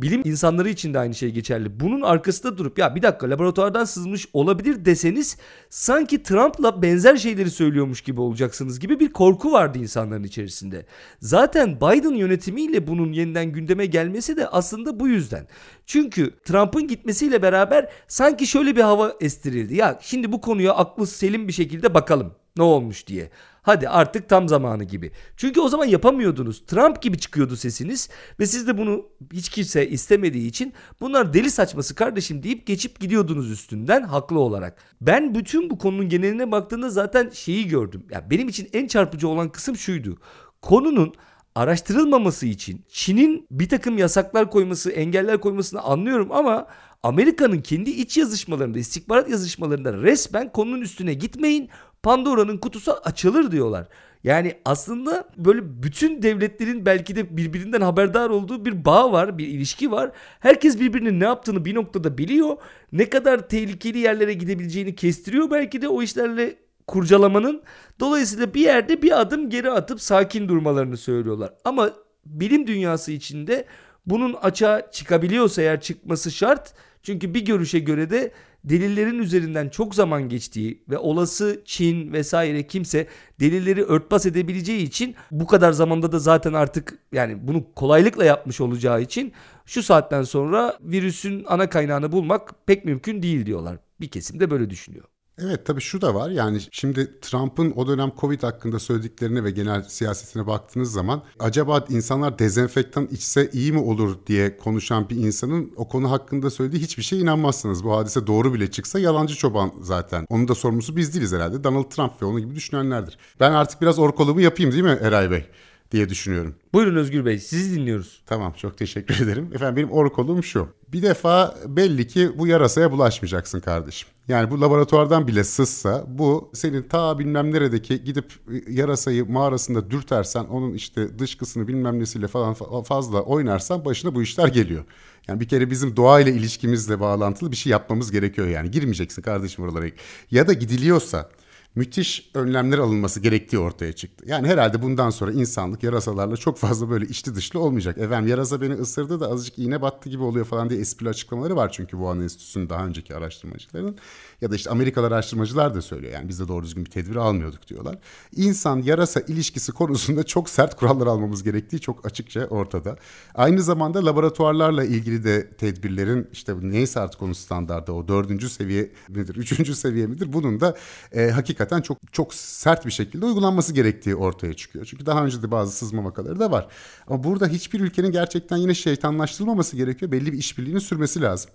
bilim 0.02 0.22
insanları 0.24 0.68
için 0.68 0.94
de 0.94 0.98
aynı 0.98 1.14
şey 1.14 1.30
geçerli. 1.30 1.80
Bunun 1.80 2.00
arkasında 2.00 2.58
durup 2.58 2.78
ya 2.78 2.94
bir 2.94 3.02
dakika 3.02 3.30
laboratuvardan 3.30 3.84
sızmış 3.84 4.28
olabilir 4.32 4.84
deseniz 4.84 5.36
sanki 5.70 6.22
Trump'la 6.22 6.82
benzer 6.82 7.16
şeyleri 7.16 7.50
söylüyormuş 7.50 8.00
gibi 8.00 8.20
olacaksınız 8.20 8.80
gibi 8.80 9.00
bir 9.00 9.12
korku 9.12 9.52
vardı 9.52 9.78
insanların 9.78 10.24
içerisinde. 10.24 10.86
Zaten 11.20 11.76
Biden 11.76 12.14
yönetimiyle 12.14 12.86
bunun 12.86 13.12
yeniden 13.12 13.52
gündeme 13.52 13.86
gelmesi 13.86 14.36
de 14.36 14.48
aslında 14.48 15.00
bu 15.00 15.08
yüzden. 15.08 15.48
Çünkü 15.86 16.30
Trump'ın 16.44 16.88
gitmesiyle 16.88 17.42
beraber 17.42 17.88
sanki 18.08 18.46
şöyle 18.46 18.76
bir 18.76 18.82
hava 18.82 19.12
estirildi. 19.20 19.76
Ya 19.76 19.98
şimdi 20.02 20.32
bu 20.32 20.40
konuya 20.40 20.74
aklı 20.74 21.06
selim 21.06 21.48
bir 21.48 21.52
şekilde 21.52 21.94
bakalım 21.94 22.34
ne 22.56 22.62
olmuş 22.62 23.06
diye. 23.06 23.30
Hadi 23.66 23.88
artık 23.88 24.28
tam 24.28 24.48
zamanı 24.48 24.84
gibi. 24.84 25.12
Çünkü 25.36 25.60
o 25.60 25.68
zaman 25.68 25.84
yapamıyordunuz. 25.86 26.62
Trump 26.66 27.02
gibi 27.02 27.18
çıkıyordu 27.18 27.56
sesiniz 27.56 28.08
ve 28.40 28.46
siz 28.46 28.66
de 28.66 28.78
bunu 28.78 29.06
hiç 29.32 29.48
kimse 29.48 29.88
istemediği 29.88 30.46
için 30.48 30.72
bunlar 31.00 31.34
deli 31.34 31.50
saçması 31.50 31.94
kardeşim 31.94 32.42
deyip 32.42 32.66
geçip 32.66 33.00
gidiyordunuz 33.00 33.50
üstünden 33.50 34.02
haklı 34.02 34.38
olarak. 34.38 34.78
Ben 35.00 35.34
bütün 35.34 35.70
bu 35.70 35.78
konunun 35.78 36.08
geneline 36.08 36.52
baktığımda 36.52 36.90
zaten 36.90 37.30
şeyi 37.30 37.68
gördüm. 37.68 38.06
Ya 38.10 38.30
benim 38.30 38.48
için 38.48 38.68
en 38.72 38.86
çarpıcı 38.86 39.28
olan 39.28 39.48
kısım 39.48 39.76
şuydu. 39.76 40.18
Konunun 40.62 41.14
araştırılmaması 41.54 42.46
için 42.46 42.84
Çin'in 42.88 43.46
bir 43.50 43.68
takım 43.68 43.98
yasaklar 43.98 44.50
koyması, 44.50 44.90
engeller 44.90 45.40
koymasını 45.40 45.80
anlıyorum 45.80 46.32
ama 46.32 46.66
Amerika'nın 47.02 47.60
kendi 47.60 47.90
iç 47.90 48.16
yazışmalarında, 48.16 48.78
istihbarat 48.78 49.30
yazışmalarında 49.30 49.92
resmen 49.92 50.52
konunun 50.52 50.80
üstüne 50.80 51.14
gitmeyin. 51.14 51.68
Pandora'nın 52.02 52.58
kutusu 52.58 52.92
açılır 52.92 53.50
diyorlar. 53.50 53.88
Yani 54.24 54.54
aslında 54.64 55.28
böyle 55.36 55.82
bütün 55.82 56.22
devletlerin 56.22 56.86
belki 56.86 57.16
de 57.16 57.36
birbirinden 57.36 57.80
haberdar 57.80 58.30
olduğu 58.30 58.64
bir 58.64 58.84
bağ 58.84 59.12
var, 59.12 59.38
bir 59.38 59.46
ilişki 59.46 59.90
var. 59.90 60.10
Herkes 60.40 60.80
birbirinin 60.80 61.20
ne 61.20 61.24
yaptığını 61.24 61.64
bir 61.64 61.74
noktada 61.74 62.18
biliyor. 62.18 62.56
Ne 62.92 63.10
kadar 63.10 63.48
tehlikeli 63.48 63.98
yerlere 63.98 64.32
gidebileceğini 64.32 64.94
kestiriyor 64.94 65.50
belki 65.50 65.82
de 65.82 65.88
o 65.88 66.02
işlerle 66.02 66.56
kurcalamanın. 66.86 67.62
Dolayısıyla 68.00 68.54
bir 68.54 68.60
yerde 68.60 69.02
bir 69.02 69.20
adım 69.20 69.50
geri 69.50 69.70
atıp 69.70 70.00
sakin 70.00 70.48
durmalarını 70.48 70.96
söylüyorlar. 70.96 71.54
Ama 71.64 71.90
bilim 72.26 72.66
dünyası 72.66 73.12
içinde 73.12 73.64
bunun 74.06 74.34
açığa 74.34 74.90
çıkabiliyorsa 74.90 75.62
eğer 75.62 75.80
çıkması 75.80 76.30
şart. 76.30 76.74
Çünkü 77.02 77.34
bir 77.34 77.44
görüşe 77.44 77.78
göre 77.78 78.10
de 78.10 78.32
delillerin 78.64 79.18
üzerinden 79.18 79.68
çok 79.68 79.94
zaman 79.94 80.28
geçtiği 80.28 80.82
ve 80.90 80.98
olası 80.98 81.62
Çin 81.64 82.12
vesaire 82.12 82.66
kimse 82.66 83.06
delilleri 83.40 83.84
örtbas 83.84 84.26
edebileceği 84.26 84.82
için 84.82 85.14
bu 85.30 85.46
kadar 85.46 85.72
zamanda 85.72 86.12
da 86.12 86.18
zaten 86.18 86.52
artık 86.52 86.98
yani 87.12 87.48
bunu 87.48 87.64
kolaylıkla 87.74 88.24
yapmış 88.24 88.60
olacağı 88.60 89.02
için 89.02 89.32
şu 89.66 89.82
saatten 89.82 90.22
sonra 90.22 90.78
virüsün 90.80 91.44
ana 91.48 91.68
kaynağını 91.68 92.12
bulmak 92.12 92.66
pek 92.66 92.84
mümkün 92.84 93.22
değil 93.22 93.46
diyorlar. 93.46 93.78
Bir 94.00 94.08
kesim 94.08 94.40
de 94.40 94.50
böyle 94.50 94.70
düşünüyor. 94.70 95.04
Evet 95.42 95.66
tabii 95.66 95.80
şu 95.80 96.00
da 96.00 96.14
var 96.14 96.30
yani 96.30 96.60
şimdi 96.70 97.20
Trump'ın 97.20 97.72
o 97.76 97.86
dönem 97.86 98.12
Covid 98.20 98.42
hakkında 98.42 98.78
söylediklerine 98.78 99.44
ve 99.44 99.50
genel 99.50 99.82
siyasetine 99.82 100.46
baktığınız 100.46 100.92
zaman 100.92 101.22
acaba 101.38 101.84
insanlar 101.88 102.38
dezenfektan 102.38 103.06
içse 103.06 103.50
iyi 103.52 103.72
mi 103.72 103.78
olur 103.78 104.16
diye 104.26 104.56
konuşan 104.56 105.10
bir 105.10 105.16
insanın 105.16 105.72
o 105.76 105.88
konu 105.88 106.10
hakkında 106.10 106.50
söylediği 106.50 106.82
hiçbir 106.82 107.02
şeye 107.02 107.22
inanmazsınız. 107.22 107.84
Bu 107.84 107.96
hadise 107.96 108.26
doğru 108.26 108.54
bile 108.54 108.70
çıksa 108.70 108.98
yalancı 108.98 109.34
çoban 109.34 109.72
zaten. 109.80 110.26
Onun 110.28 110.48
da 110.48 110.54
sorumlusu 110.54 110.96
biz 110.96 111.14
değiliz 111.14 111.32
herhalde. 111.32 111.64
Donald 111.64 111.90
Trump 111.90 112.22
ve 112.22 112.26
onun 112.26 112.40
gibi 112.40 112.54
düşünenlerdir. 112.54 113.18
Ben 113.40 113.52
artık 113.52 113.82
biraz 113.82 113.98
orkoluğumu 113.98 114.40
yapayım 114.40 114.72
değil 114.72 114.84
mi 114.84 114.98
Eray 115.00 115.30
Bey? 115.30 115.46
Diye 115.90 116.08
düşünüyorum. 116.08 116.54
Buyurun 116.72 116.96
Özgür 116.96 117.24
Bey 117.24 117.38
sizi 117.38 117.76
dinliyoruz. 117.76 118.22
Tamam 118.26 118.52
çok 118.56 118.78
teşekkür 118.78 119.24
ederim. 119.24 119.50
Efendim 119.54 119.76
benim 119.76 119.90
orkolum 119.90 120.44
şu. 120.44 120.68
Bir 120.92 121.02
defa 121.02 121.54
belli 121.66 122.06
ki 122.06 122.30
bu 122.38 122.46
yarasaya 122.46 122.92
bulaşmayacaksın 122.92 123.60
kardeşim. 123.60 124.08
Yani 124.28 124.50
bu 124.50 124.60
laboratuvardan 124.60 125.26
bile 125.26 125.44
sızsa 125.44 126.04
bu 126.08 126.50
senin 126.54 126.82
ta 126.82 127.18
bilmem 127.18 127.52
neredeki 127.52 128.04
gidip 128.04 128.32
yarasayı 128.68 129.30
mağarasında 129.30 129.90
dürtersen 129.90 130.44
onun 130.44 130.74
işte 130.74 131.18
dışkısını 131.18 131.68
bilmem 131.68 132.00
nesiyle 132.00 132.28
falan 132.28 132.54
fazla 132.82 133.20
oynarsan 133.20 133.84
başına 133.84 134.14
bu 134.14 134.22
işler 134.22 134.48
geliyor. 134.48 134.84
Yani 135.28 135.40
bir 135.40 135.48
kere 135.48 135.70
bizim 135.70 135.96
doğayla 135.96 136.32
ilişkimizle 136.32 137.00
bağlantılı 137.00 137.52
bir 137.52 137.56
şey 137.56 137.70
yapmamız 137.70 138.12
gerekiyor 138.12 138.48
yani. 138.48 138.70
Girmeyeceksin 138.70 139.22
kardeşim 139.22 139.64
oralara. 139.64 139.86
Ya 140.30 140.48
da 140.48 140.52
gidiliyorsa 140.52 141.30
müthiş 141.76 142.30
önlemler 142.34 142.78
alınması 142.78 143.20
gerektiği 143.20 143.58
ortaya 143.58 143.92
çıktı. 143.92 144.24
Yani 144.28 144.48
herhalde 144.48 144.82
bundan 144.82 145.10
sonra 145.10 145.32
insanlık 145.32 145.82
yarasalarla 145.82 146.36
çok 146.36 146.58
fazla 146.58 146.90
böyle 146.90 147.06
içli 147.06 147.34
dışlı 147.34 147.60
olmayacak. 147.60 147.98
Efendim 147.98 148.30
yarasa 148.30 148.60
beni 148.60 148.74
ısırdı 148.74 149.20
da 149.20 149.30
azıcık 149.30 149.58
iğne 149.58 149.82
battı 149.82 150.08
gibi 150.08 150.22
oluyor 150.22 150.44
falan 150.46 150.70
diye 150.70 150.80
esprili 150.80 151.08
açıklamaları 151.08 151.56
var 151.56 151.72
çünkü 151.72 151.90
Wuhan 151.90 152.20
Enstitüsü'nün 152.20 152.68
daha 152.68 152.86
önceki 152.86 153.14
araştırmacılarının. 153.16 153.98
Ya 154.40 154.50
da 154.50 154.56
işte 154.56 154.70
Amerikalı 154.70 155.06
araştırmacılar 155.06 155.74
da 155.74 155.82
söylüyor 155.82 156.12
yani 156.12 156.28
biz 156.28 156.40
de 156.40 156.48
doğru 156.48 156.64
düzgün 156.64 156.84
bir 156.84 156.90
tedbir 156.90 157.16
almıyorduk 157.16 157.68
diyorlar. 157.68 157.98
İnsan 158.36 158.82
yarasa 158.82 159.20
ilişkisi 159.20 159.72
konusunda 159.72 160.22
çok 160.26 160.50
sert 160.50 160.76
kurallar 160.76 161.06
almamız 161.06 161.42
gerektiği 161.42 161.80
çok 161.80 162.06
açıkça 162.06 162.46
ortada. 162.46 162.96
Aynı 163.34 163.62
zamanda 163.62 164.06
laboratuvarlarla 164.06 164.84
ilgili 164.84 165.24
de 165.24 165.50
tedbirlerin 165.50 166.28
işte 166.32 166.54
neyse 166.62 167.00
artık 167.00 167.22
onun 167.22 167.32
standardı 167.32 167.92
o 167.92 168.08
dördüncü 168.08 168.48
seviye 168.48 168.90
midir, 169.08 169.36
üçüncü 169.36 169.74
seviye 169.74 170.06
midir 170.06 170.32
bunun 170.32 170.60
da 170.60 170.76
e, 171.12 171.30
hakikaten 171.30 171.80
çok 171.80 171.98
çok 172.12 172.34
sert 172.34 172.86
bir 172.86 172.90
şekilde 172.90 173.26
uygulanması 173.26 173.72
gerektiği 173.72 174.16
ortaya 174.16 174.54
çıkıyor. 174.54 174.84
Çünkü 174.84 175.06
daha 175.06 175.24
önce 175.24 175.42
de 175.42 175.50
bazı 175.50 175.72
sızma 175.72 176.04
vakaları 176.04 176.40
da 176.40 176.50
var. 176.50 176.68
Ama 177.06 177.24
burada 177.24 177.46
hiçbir 177.46 177.80
ülkenin 177.80 178.10
gerçekten 178.10 178.56
yine 178.56 178.74
şeytanlaştırılmaması 178.74 179.76
gerekiyor. 179.76 180.12
Belli 180.12 180.32
bir 180.32 180.38
işbirliğinin 180.38 180.78
sürmesi 180.78 181.22
lazım. 181.22 181.50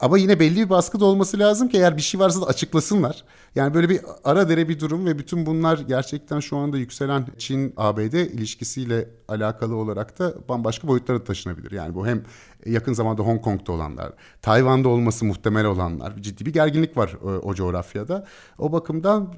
Ama 0.00 0.18
yine 0.18 0.40
belli 0.40 0.56
bir 0.56 0.70
baskı 0.70 1.00
da 1.00 1.04
olması 1.04 1.38
lazım 1.38 1.68
ki 1.68 1.76
eğer 1.76 1.96
bir 1.96 2.02
şey 2.02 2.20
varsa 2.20 2.40
da 2.40 2.46
açıklasınlar. 2.46 3.24
Yani 3.54 3.74
böyle 3.74 3.88
bir 3.88 4.00
ara 4.24 4.48
dere 4.48 4.68
bir 4.68 4.80
durum 4.80 5.06
ve 5.06 5.18
bütün 5.18 5.46
bunlar 5.46 5.78
gerçekten 5.78 6.40
şu 6.40 6.56
anda 6.56 6.78
yükselen 6.78 7.26
Çin-ABD 7.38 8.14
ilişkisiyle 8.14 9.08
alakalı 9.28 9.76
olarak 9.76 10.18
da 10.18 10.34
bambaşka 10.48 10.88
boyutlara 10.88 11.24
taşınabilir. 11.24 11.70
Yani 11.70 11.94
bu 11.94 12.06
hem 12.06 12.22
yakın 12.66 12.92
zamanda 12.92 13.22
Hong 13.22 13.42
Kong'da 13.42 13.72
olanlar, 13.72 14.12
Tayvan'da 14.42 14.88
olması 14.88 15.24
muhtemel 15.24 15.64
olanlar, 15.64 16.16
ciddi 16.20 16.46
bir 16.46 16.52
gerginlik 16.52 16.96
var 16.96 17.16
o, 17.22 17.28
o 17.28 17.54
coğrafyada. 17.54 18.26
O 18.58 18.72
bakımdan 18.72 19.34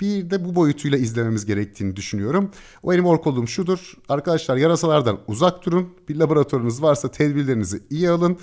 bir 0.00 0.30
de 0.30 0.44
bu 0.44 0.54
boyutuyla 0.54 0.98
izlememiz 0.98 1.46
gerektiğini 1.46 1.96
düşünüyorum. 1.96 2.50
O 2.82 2.92
benim 2.92 3.06
orkolum 3.06 3.48
şudur. 3.48 3.92
Arkadaşlar 4.08 4.56
yarasalardan 4.56 5.18
uzak 5.26 5.66
durun. 5.66 5.88
Bir 6.08 6.16
laboratuvarınız 6.16 6.82
varsa 6.82 7.10
tedbirlerinizi 7.10 7.82
iyi 7.90 8.10
alın 8.10 8.38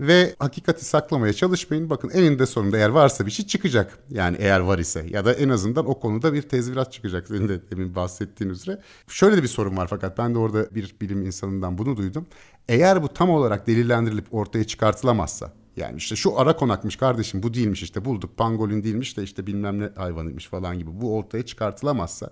ve 0.00 0.34
hakikati 0.38 0.84
saklamaya 0.84 1.32
çalışmayın. 1.32 1.90
Bakın 1.90 2.10
eninde 2.10 2.46
sonunda 2.46 2.76
eğer 2.76 2.88
varsa 2.88 3.26
bir 3.26 3.30
şey 3.30 3.46
çıkacak. 3.46 3.98
Yani 4.10 4.36
eğer 4.40 4.60
var 4.60 4.78
ise 4.78 5.06
ya 5.10 5.24
da 5.24 5.32
en 5.32 5.48
azından 5.48 5.90
o 5.90 6.00
konuda 6.00 6.32
bir 6.32 6.42
tezvirat 6.42 6.92
çıkacak. 6.92 7.28
Senin 7.28 7.48
de 7.48 7.70
demin 7.70 7.94
bahsettiğin 7.94 8.50
üzere. 8.50 8.80
Şöyle 9.08 9.36
de 9.36 9.42
bir 9.42 9.48
sorun 9.48 9.76
var 9.76 9.86
fakat 9.90 10.18
ben 10.18 10.34
de 10.34 10.38
orada 10.38 10.74
bir 10.74 10.94
bilim 11.00 11.22
insanından 11.22 11.78
bunu 11.78 11.96
duydum. 11.96 12.26
Eğer 12.68 13.02
bu 13.02 13.08
tam 13.08 13.30
olarak 13.30 13.66
delillendirilip 13.66 14.34
ortaya 14.34 14.64
çıkartılamazsa 14.64 15.52
yani 15.76 15.96
işte 15.96 16.16
şu 16.16 16.38
ara 16.38 16.56
konakmış 16.56 16.96
kardeşim 16.96 17.42
bu 17.42 17.54
değilmiş 17.54 17.82
işte 17.82 18.04
bulduk 18.04 18.36
pangolin 18.36 18.82
değilmiş 18.82 19.16
de 19.16 19.22
işte 19.22 19.46
bilmem 19.46 19.80
ne 19.80 19.90
hayvanıymış 19.96 20.48
falan 20.48 20.78
gibi 20.78 20.90
bu 21.00 21.16
ortaya 21.16 21.46
çıkartılamazsa 21.46 22.30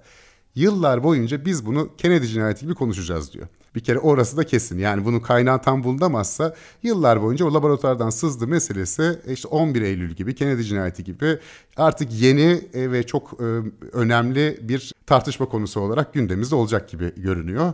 yıllar 0.54 1.02
boyunca 1.02 1.44
biz 1.44 1.66
bunu 1.66 1.96
Kennedy 1.96 2.26
cinayeti 2.26 2.60
gibi 2.60 2.74
konuşacağız 2.74 3.32
diyor. 3.32 3.46
Bir 3.74 3.80
kere 3.80 3.98
orası 3.98 4.36
da 4.36 4.44
kesin. 4.44 4.78
Yani 4.78 5.04
bunun 5.04 5.20
kaynağı 5.20 5.62
tam 5.62 5.84
bulunamazsa 5.84 6.54
yıllar 6.82 7.22
boyunca 7.22 7.44
o 7.44 7.54
laboratuvardan 7.54 8.10
sızdı 8.10 8.46
meselesi 8.46 9.18
işte 9.28 9.48
11 9.48 9.82
Eylül 9.82 10.10
gibi 10.10 10.34
Kennedy 10.34 10.62
cinayeti 10.62 11.04
gibi 11.04 11.38
artık 11.76 12.12
yeni 12.12 12.60
e, 12.74 12.92
ve 12.92 13.02
çok 13.02 13.32
e, 13.40 13.44
önemli 13.92 14.58
bir 14.62 14.92
tartışma 15.06 15.46
konusu 15.46 15.80
olarak 15.80 16.14
gündemimizde 16.14 16.54
olacak 16.54 16.88
gibi 16.88 17.12
görünüyor. 17.16 17.72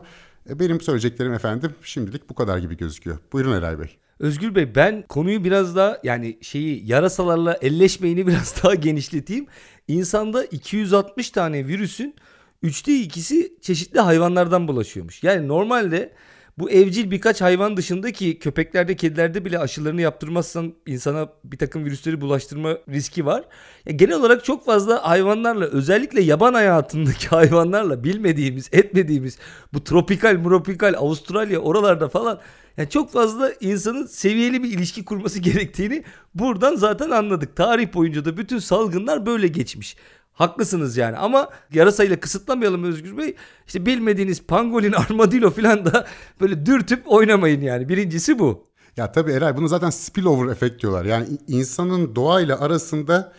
E, 0.51 0.59
benim 0.59 0.81
söyleyeceklerim 0.81 1.33
efendim 1.33 1.75
şimdilik 1.83 2.31
bu 2.31 2.35
kadar 2.35 2.59
gibi 2.59 2.77
gözüküyor. 2.77 3.19
Buyurun 3.33 3.53
Eray 3.53 3.79
Bey. 3.79 3.97
Özgür 4.19 4.55
Bey 4.55 4.75
ben 4.75 5.03
konuyu 5.09 5.45
biraz 5.45 5.77
daha 5.77 5.99
yani 6.05 6.38
şeyi 6.41 6.87
yarasalarla 6.87 7.59
elleşmeyini 7.62 8.27
biraz 8.27 8.62
daha 8.62 8.75
genişleteyim. 8.75 9.47
İnsanda 9.88 10.45
260 10.45 11.31
tane 11.31 11.67
virüsün 11.67 12.14
Üçte 12.62 13.01
ikisi 13.01 13.53
çeşitli 13.61 14.01
hayvanlardan 14.01 14.68
bulaşıyormuş. 14.68 15.23
Yani 15.23 15.49
normalde 15.49 16.12
bu 16.59 16.71
evcil 16.71 17.11
birkaç 17.11 17.40
hayvan 17.40 17.77
dışındaki 17.77 18.38
köpeklerde, 18.38 18.97
kedilerde 18.97 19.44
bile 19.44 19.59
aşılarını 19.59 20.01
yaptırmazsan 20.01 20.75
insana 20.87 21.29
bir 21.44 21.59
takım 21.59 21.85
virüsleri 21.85 22.21
bulaştırma 22.21 22.79
riski 22.88 23.27
var. 23.27 23.44
Ya 23.87 23.92
genel 23.92 24.14
olarak 24.14 24.44
çok 24.44 24.64
fazla 24.64 25.09
hayvanlarla 25.09 25.64
özellikle 25.64 26.23
yaban 26.23 26.55
hayatındaki 26.55 27.29
hayvanlarla 27.29 28.05
bilmediğimiz, 28.05 28.68
etmediğimiz 28.73 29.38
bu 29.73 29.85
tropikal, 29.85 30.37
muropikal, 30.38 30.94
Avustralya 30.94 31.59
oralarda 31.59 32.09
falan 32.09 32.40
yani 32.77 32.90
çok 32.90 33.12
fazla 33.12 33.53
insanın 33.61 34.07
seviyeli 34.07 34.62
bir 34.62 34.68
ilişki 34.68 35.05
kurması 35.05 35.38
gerektiğini 35.40 36.05
buradan 36.35 36.77
zaten 36.77 37.11
anladık. 37.11 37.57
Tarih 37.57 37.94
boyunca 37.94 38.25
da 38.25 38.37
bütün 38.37 38.59
salgınlar 38.59 39.27
böyle 39.27 39.49
geçmiş. 39.49 39.97
Haklısınız 40.38 40.96
yani 40.96 41.16
ama 41.16 41.48
yarasayla 41.72 42.20
kısıtlamayalım 42.20 42.85
Özgür 42.85 43.18
Bey. 43.18 43.35
İşte 43.66 43.87
bilmediğiniz 43.87 44.42
pangolin, 44.42 44.92
armadillo 45.11 45.51
falan 45.51 45.87
da 45.87 46.07
böyle 46.40 46.66
dürtüp 46.66 47.03
oynamayın 47.12 47.61
yani. 47.61 47.88
Birincisi 47.88 48.38
bu. 48.38 48.64
Ya 48.96 49.12
tabii 49.12 49.33
Eray 49.33 49.57
bunu 49.57 49.68
zaten 49.68 49.90
spillover 49.90 50.53
efekt 50.53 50.83
diyorlar. 50.83 51.05
Yani 51.05 51.27
insanın 51.48 52.14
doğayla 52.14 52.61
arasında 52.61 53.33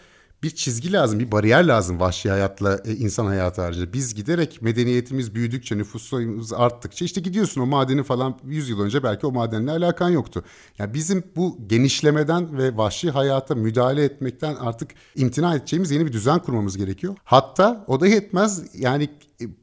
bir 0.44 0.50
çizgi 0.50 0.92
lazım, 0.94 1.20
bir 1.20 1.32
bariyer 1.32 1.64
lazım 1.64 2.00
vahşi 2.00 2.30
hayatla 2.30 2.80
e, 2.86 2.96
insan 2.96 3.26
hayatı 3.26 3.62
haricinde. 3.62 3.94
Biz 3.94 4.16
giderek 4.16 4.62
medeniyetimiz 4.62 5.36
büyüdükçe, 5.36 5.78
nüfus 5.78 6.10
sayımız 6.10 6.54
arttıkça 6.54 7.06
işte 7.06 7.22
gidiyorsun 7.22 7.62
o 7.62 7.66
madeni 7.66 8.04
falan 8.04 8.40
100 8.46 8.70
yıl 8.70 8.82
önce 8.82 9.04
belki 9.04 9.28
o 9.28 9.32
madenle 9.32 9.72
alakan 9.72 10.10
yoktu. 10.10 10.44
Yani 10.80 10.94
bizim 10.94 11.24
bu 11.36 11.58
genişlemeden 11.68 12.58
ve 12.58 12.78
vahşi 12.78 13.12
hayata 13.12 13.56
müdahale 13.56 14.04
etmekten 14.04 14.56
artık 14.56 14.92
imtina 15.16 15.56
edeceğimiz 15.56 15.92
yeni 15.92 16.06
bir 16.06 16.14
düzen 16.14 16.40
kurmamız 16.40 16.78
gerekiyor. 16.78 17.16
Hatta 17.24 17.86
o 17.88 18.00
da 18.00 18.08
yetmez 18.08 18.76
yani 18.76 19.10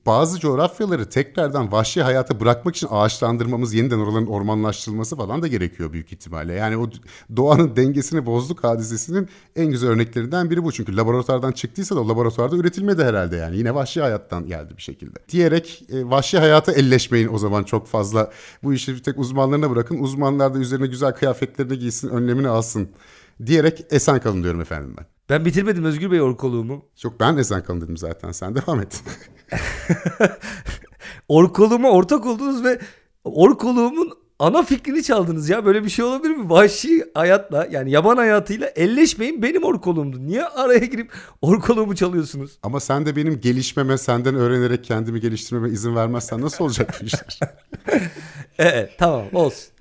bazı 0.06 0.40
coğrafyaları 0.40 1.08
tekrardan 1.08 1.72
vahşi 1.72 2.02
hayata 2.02 2.40
bırakmak 2.40 2.76
için 2.76 2.88
ağaçlandırmamız, 2.90 3.74
yeniden 3.74 3.98
oraların 3.98 4.26
ormanlaştırılması 4.26 5.16
falan 5.16 5.42
da 5.42 5.46
gerekiyor 5.46 5.92
büyük 5.92 6.12
ihtimalle. 6.12 6.52
Yani 6.52 6.76
o 6.76 6.90
doğanın 7.36 7.76
dengesini 7.76 8.26
bozduk 8.26 8.64
hadisesinin 8.64 9.28
en 9.56 9.66
güzel 9.66 9.90
örneklerinden 9.90 10.50
biri 10.50 10.64
bu. 10.64 10.72
Çünkü 10.72 10.96
laboratuvardan 10.96 11.52
çıktıysa 11.52 11.96
da 11.96 12.08
laboratuvarda 12.08 12.56
üretilmedi 12.56 13.04
herhalde 13.04 13.36
yani. 13.36 13.56
Yine 13.56 13.74
vahşi 13.74 14.00
hayattan 14.00 14.46
geldi 14.46 14.76
bir 14.76 14.82
şekilde. 14.82 15.18
Diyerek 15.28 15.84
e, 15.92 16.10
vahşi 16.10 16.38
hayata 16.38 16.72
elleşmeyin 16.72 17.28
o 17.28 17.38
zaman 17.38 17.64
çok 17.64 17.86
fazla. 17.86 18.30
Bu 18.62 18.74
işi 18.74 19.02
tek 19.02 19.18
uzmanlarına 19.18 19.70
bırakın. 19.70 19.98
Uzmanlar 19.98 20.54
da 20.54 20.58
üzerine 20.58 20.86
güzel 20.86 21.12
kıyafetlerini 21.12 21.78
giysin, 21.78 22.08
önlemini 22.08 22.48
alsın 22.48 22.88
diyerek 23.46 23.86
esen 23.90 24.20
kalın 24.20 24.42
diyorum 24.42 24.60
efendim 24.60 24.94
ben. 24.98 25.06
Ben 25.30 25.44
bitirmedim 25.44 25.84
Özgür 25.84 26.10
Bey 26.10 26.20
orkoluğumu. 26.20 26.84
Çok 26.96 27.20
ben 27.20 27.36
esen 27.36 27.62
kalın 27.62 27.80
dedim 27.80 27.96
zaten. 27.96 28.32
Sen 28.32 28.56
devam 28.56 28.80
et. 28.80 29.02
orkoluğuma 31.28 31.90
ortak 31.90 32.26
oldunuz 32.26 32.64
ve 32.64 32.78
orkoluğumun 33.24 34.12
ana 34.38 34.62
fikrini 34.62 35.02
çaldınız 35.02 35.48
ya. 35.48 35.64
Böyle 35.64 35.84
bir 35.84 35.88
şey 35.88 36.04
olabilir 36.04 36.36
mi? 36.36 36.50
Vahşi 36.50 37.04
hayatla 37.14 37.68
yani 37.70 37.90
yaban 37.90 38.16
hayatıyla 38.16 38.66
elleşmeyin 38.76 39.42
benim 39.42 39.64
orkoluğumdu. 39.64 40.26
Niye 40.26 40.44
araya 40.44 40.84
girip 40.84 41.12
orkoluğumu 41.42 41.96
çalıyorsunuz? 41.96 42.58
Ama 42.62 42.80
sen 42.80 43.06
de 43.06 43.16
benim 43.16 43.40
gelişmeme, 43.40 43.98
senden 43.98 44.34
öğrenerek 44.34 44.84
kendimi 44.84 45.20
geliştirmeme 45.20 45.68
izin 45.68 45.96
vermezsen 45.96 46.40
nasıl 46.40 46.64
olacak 46.64 46.98
bu 47.00 47.04
işler? 47.04 47.40
evet 48.58 48.90
tamam 48.98 49.24
olsun. 49.32 49.75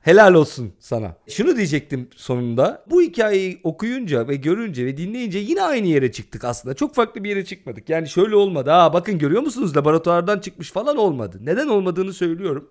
Helal 0.00 0.34
olsun 0.34 0.72
sana. 0.78 1.16
Şunu 1.28 1.56
diyecektim 1.56 2.08
sonunda. 2.16 2.84
Bu 2.90 3.02
hikayeyi 3.02 3.60
okuyunca 3.64 4.28
ve 4.28 4.36
görünce 4.36 4.86
ve 4.86 4.96
dinleyince 4.96 5.38
yine 5.38 5.62
aynı 5.62 5.86
yere 5.86 6.12
çıktık 6.12 6.44
aslında. 6.44 6.74
Çok 6.74 6.94
farklı 6.94 7.24
bir 7.24 7.28
yere 7.28 7.44
çıkmadık. 7.44 7.88
Yani 7.88 8.08
şöyle 8.08 8.36
olmadı. 8.36 8.72
Aa 8.72 8.92
bakın 8.92 9.18
görüyor 9.18 9.42
musunuz 9.42 9.76
laboratuvardan 9.76 10.38
çıkmış 10.38 10.72
falan 10.72 10.96
olmadı. 10.96 11.38
Neden 11.40 11.68
olmadığını 11.68 12.12
söylüyorum. 12.12 12.68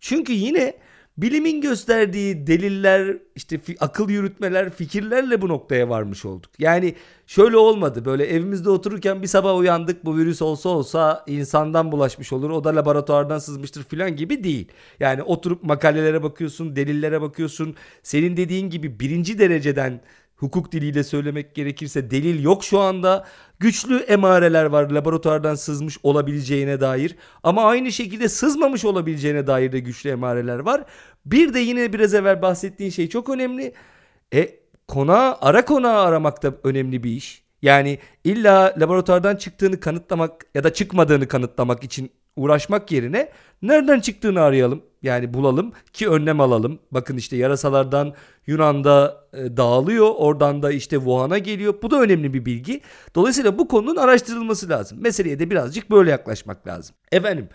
Çünkü 0.00 0.32
yine 0.32 0.74
bilimin 1.16 1.60
gösterdiği 1.60 2.46
deliller, 2.46 3.16
işte 3.34 3.60
akıl 3.80 4.08
yürütmeler, 4.08 4.70
fikirlerle 4.70 5.42
bu 5.42 5.48
noktaya 5.48 5.88
varmış 5.88 6.24
olduk. 6.24 6.50
Yani 6.58 6.94
şöyle 7.26 7.56
olmadı. 7.56 8.04
Böyle 8.04 8.26
evimizde 8.26 8.70
otururken 8.70 9.22
bir 9.22 9.26
sabah 9.26 9.56
uyandık 9.58 10.04
bu 10.04 10.16
virüs 10.16 10.42
olsa 10.42 10.68
olsa 10.68 11.24
insandan 11.26 11.92
bulaşmış 11.92 12.32
olur. 12.32 12.50
O 12.50 12.64
da 12.64 12.76
laboratuvardan 12.76 13.38
sızmıştır 13.38 13.82
falan 13.82 14.16
gibi 14.16 14.44
değil. 14.44 14.68
Yani 15.00 15.22
oturup 15.22 15.62
makalelere 15.62 16.22
bakıyorsun, 16.22 16.76
delillere 16.76 17.20
bakıyorsun. 17.20 17.74
Senin 18.02 18.36
dediğin 18.36 18.70
gibi 18.70 19.00
birinci 19.00 19.38
dereceden 19.38 20.00
hukuk 20.36 20.72
diliyle 20.72 21.04
söylemek 21.04 21.54
gerekirse 21.54 22.10
delil 22.10 22.44
yok 22.44 22.64
şu 22.64 22.78
anda. 22.78 23.26
Güçlü 23.58 23.96
emareler 23.96 24.64
var 24.64 24.90
laboratuvardan 24.90 25.54
sızmış 25.54 25.98
olabileceğine 26.02 26.80
dair 26.80 27.16
ama 27.42 27.64
aynı 27.64 27.92
şekilde 27.92 28.28
sızmamış 28.28 28.84
olabileceğine 28.84 29.46
dair 29.46 29.72
de 29.72 29.80
güçlü 29.80 30.10
emareler 30.10 30.58
var. 30.58 30.84
Bir 31.26 31.54
de 31.54 31.60
yine 31.60 31.92
biraz 31.92 32.14
evvel 32.14 32.42
bahsettiğin 32.42 32.90
şey 32.90 33.08
çok 33.08 33.28
önemli. 33.28 33.72
E 34.34 34.58
konağı 34.88 35.38
ara 35.40 35.64
konağı 35.64 36.02
aramak 36.02 36.42
da 36.42 36.54
önemli 36.64 37.02
bir 37.02 37.10
iş. 37.10 37.44
Yani 37.62 37.98
illa 38.24 38.74
laboratuvardan 38.78 39.36
çıktığını 39.36 39.80
kanıtlamak 39.80 40.46
ya 40.54 40.64
da 40.64 40.72
çıkmadığını 40.72 41.28
kanıtlamak 41.28 41.84
için 41.84 42.10
uğraşmak 42.36 42.92
yerine 42.92 43.28
nereden 43.62 44.00
çıktığını 44.00 44.40
arayalım. 44.40 44.82
Yani 45.04 45.34
bulalım 45.34 45.72
ki 45.92 46.08
önlem 46.08 46.40
alalım. 46.40 46.78
Bakın 46.90 47.16
işte 47.16 47.36
yarasalardan 47.36 48.14
Yunan'da 48.46 49.26
e, 49.32 49.56
dağılıyor. 49.56 50.10
Oradan 50.16 50.62
da 50.62 50.72
işte 50.72 50.96
Wuhan'a 50.96 51.38
geliyor. 51.38 51.74
Bu 51.82 51.90
da 51.90 52.00
önemli 52.00 52.34
bir 52.34 52.44
bilgi. 52.44 52.80
Dolayısıyla 53.14 53.58
bu 53.58 53.68
konunun 53.68 53.96
araştırılması 53.96 54.68
lazım. 54.68 54.98
Meseleye 55.02 55.38
de 55.38 55.50
birazcık 55.50 55.90
böyle 55.90 56.10
yaklaşmak 56.10 56.66
lazım. 56.66 56.96
Efendim 57.12 57.48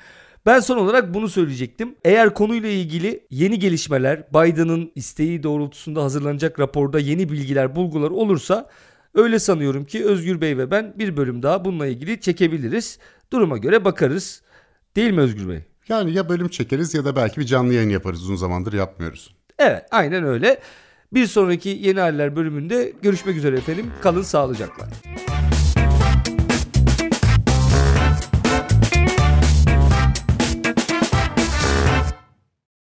ben 0.46 0.60
son 0.60 0.78
olarak 0.78 1.14
bunu 1.14 1.30
söyleyecektim. 1.30 1.96
Eğer 2.04 2.34
konuyla 2.34 2.70
ilgili 2.70 3.28
yeni 3.30 3.60
gelişmeler, 3.60 4.28
Biden'ın 4.34 4.92
isteği 4.96 5.44
doğrultusunda 5.44 6.04
hazırlanacak 6.04 6.60
raporda 6.60 7.00
yeni 7.00 7.30
bilgiler, 7.30 7.76
bulgular 7.76 8.10
olursa 8.10 8.70
öyle 9.14 9.40
sanıyorum 9.40 9.86
ki 9.86 10.06
Özgür 10.06 10.42
Bey 10.42 10.58
ve 10.58 10.72
ben 10.72 10.94
bir 11.00 11.18
bölüm 11.18 11.44
daha 11.44 11.66
bununla 11.66 11.88
ilgili 11.88 12.22
çekebiliriz. 12.22 13.00
Duruma 13.32 13.58
göre 13.58 13.86
bakarız. 13.86 14.42
Değil 14.96 15.12
mi 15.12 15.22
Özgür 15.22 15.50
Bey? 15.50 15.69
Yani 15.90 16.14
ya 16.14 16.30
bölüm 16.30 16.48
çekeriz 16.48 16.94
ya 16.94 17.06
da 17.06 17.16
belki 17.16 17.40
bir 17.40 17.46
canlı 17.46 17.74
yayın 17.74 17.90
yaparız. 17.90 18.22
Uzun 18.24 18.36
zamandır 18.36 18.74
yapmıyoruz. 18.74 19.36
Evet 19.60 19.86
aynen 19.92 20.24
öyle. 20.24 20.60
Bir 21.14 21.28
sonraki 21.28 21.70
Yeni 21.70 22.00
Haller 22.00 22.36
bölümünde 22.36 22.94
görüşmek 23.02 23.38
üzere 23.38 23.58
efendim. 23.58 23.92
Kalın 24.02 24.22
sağlıcakla. 24.22 24.88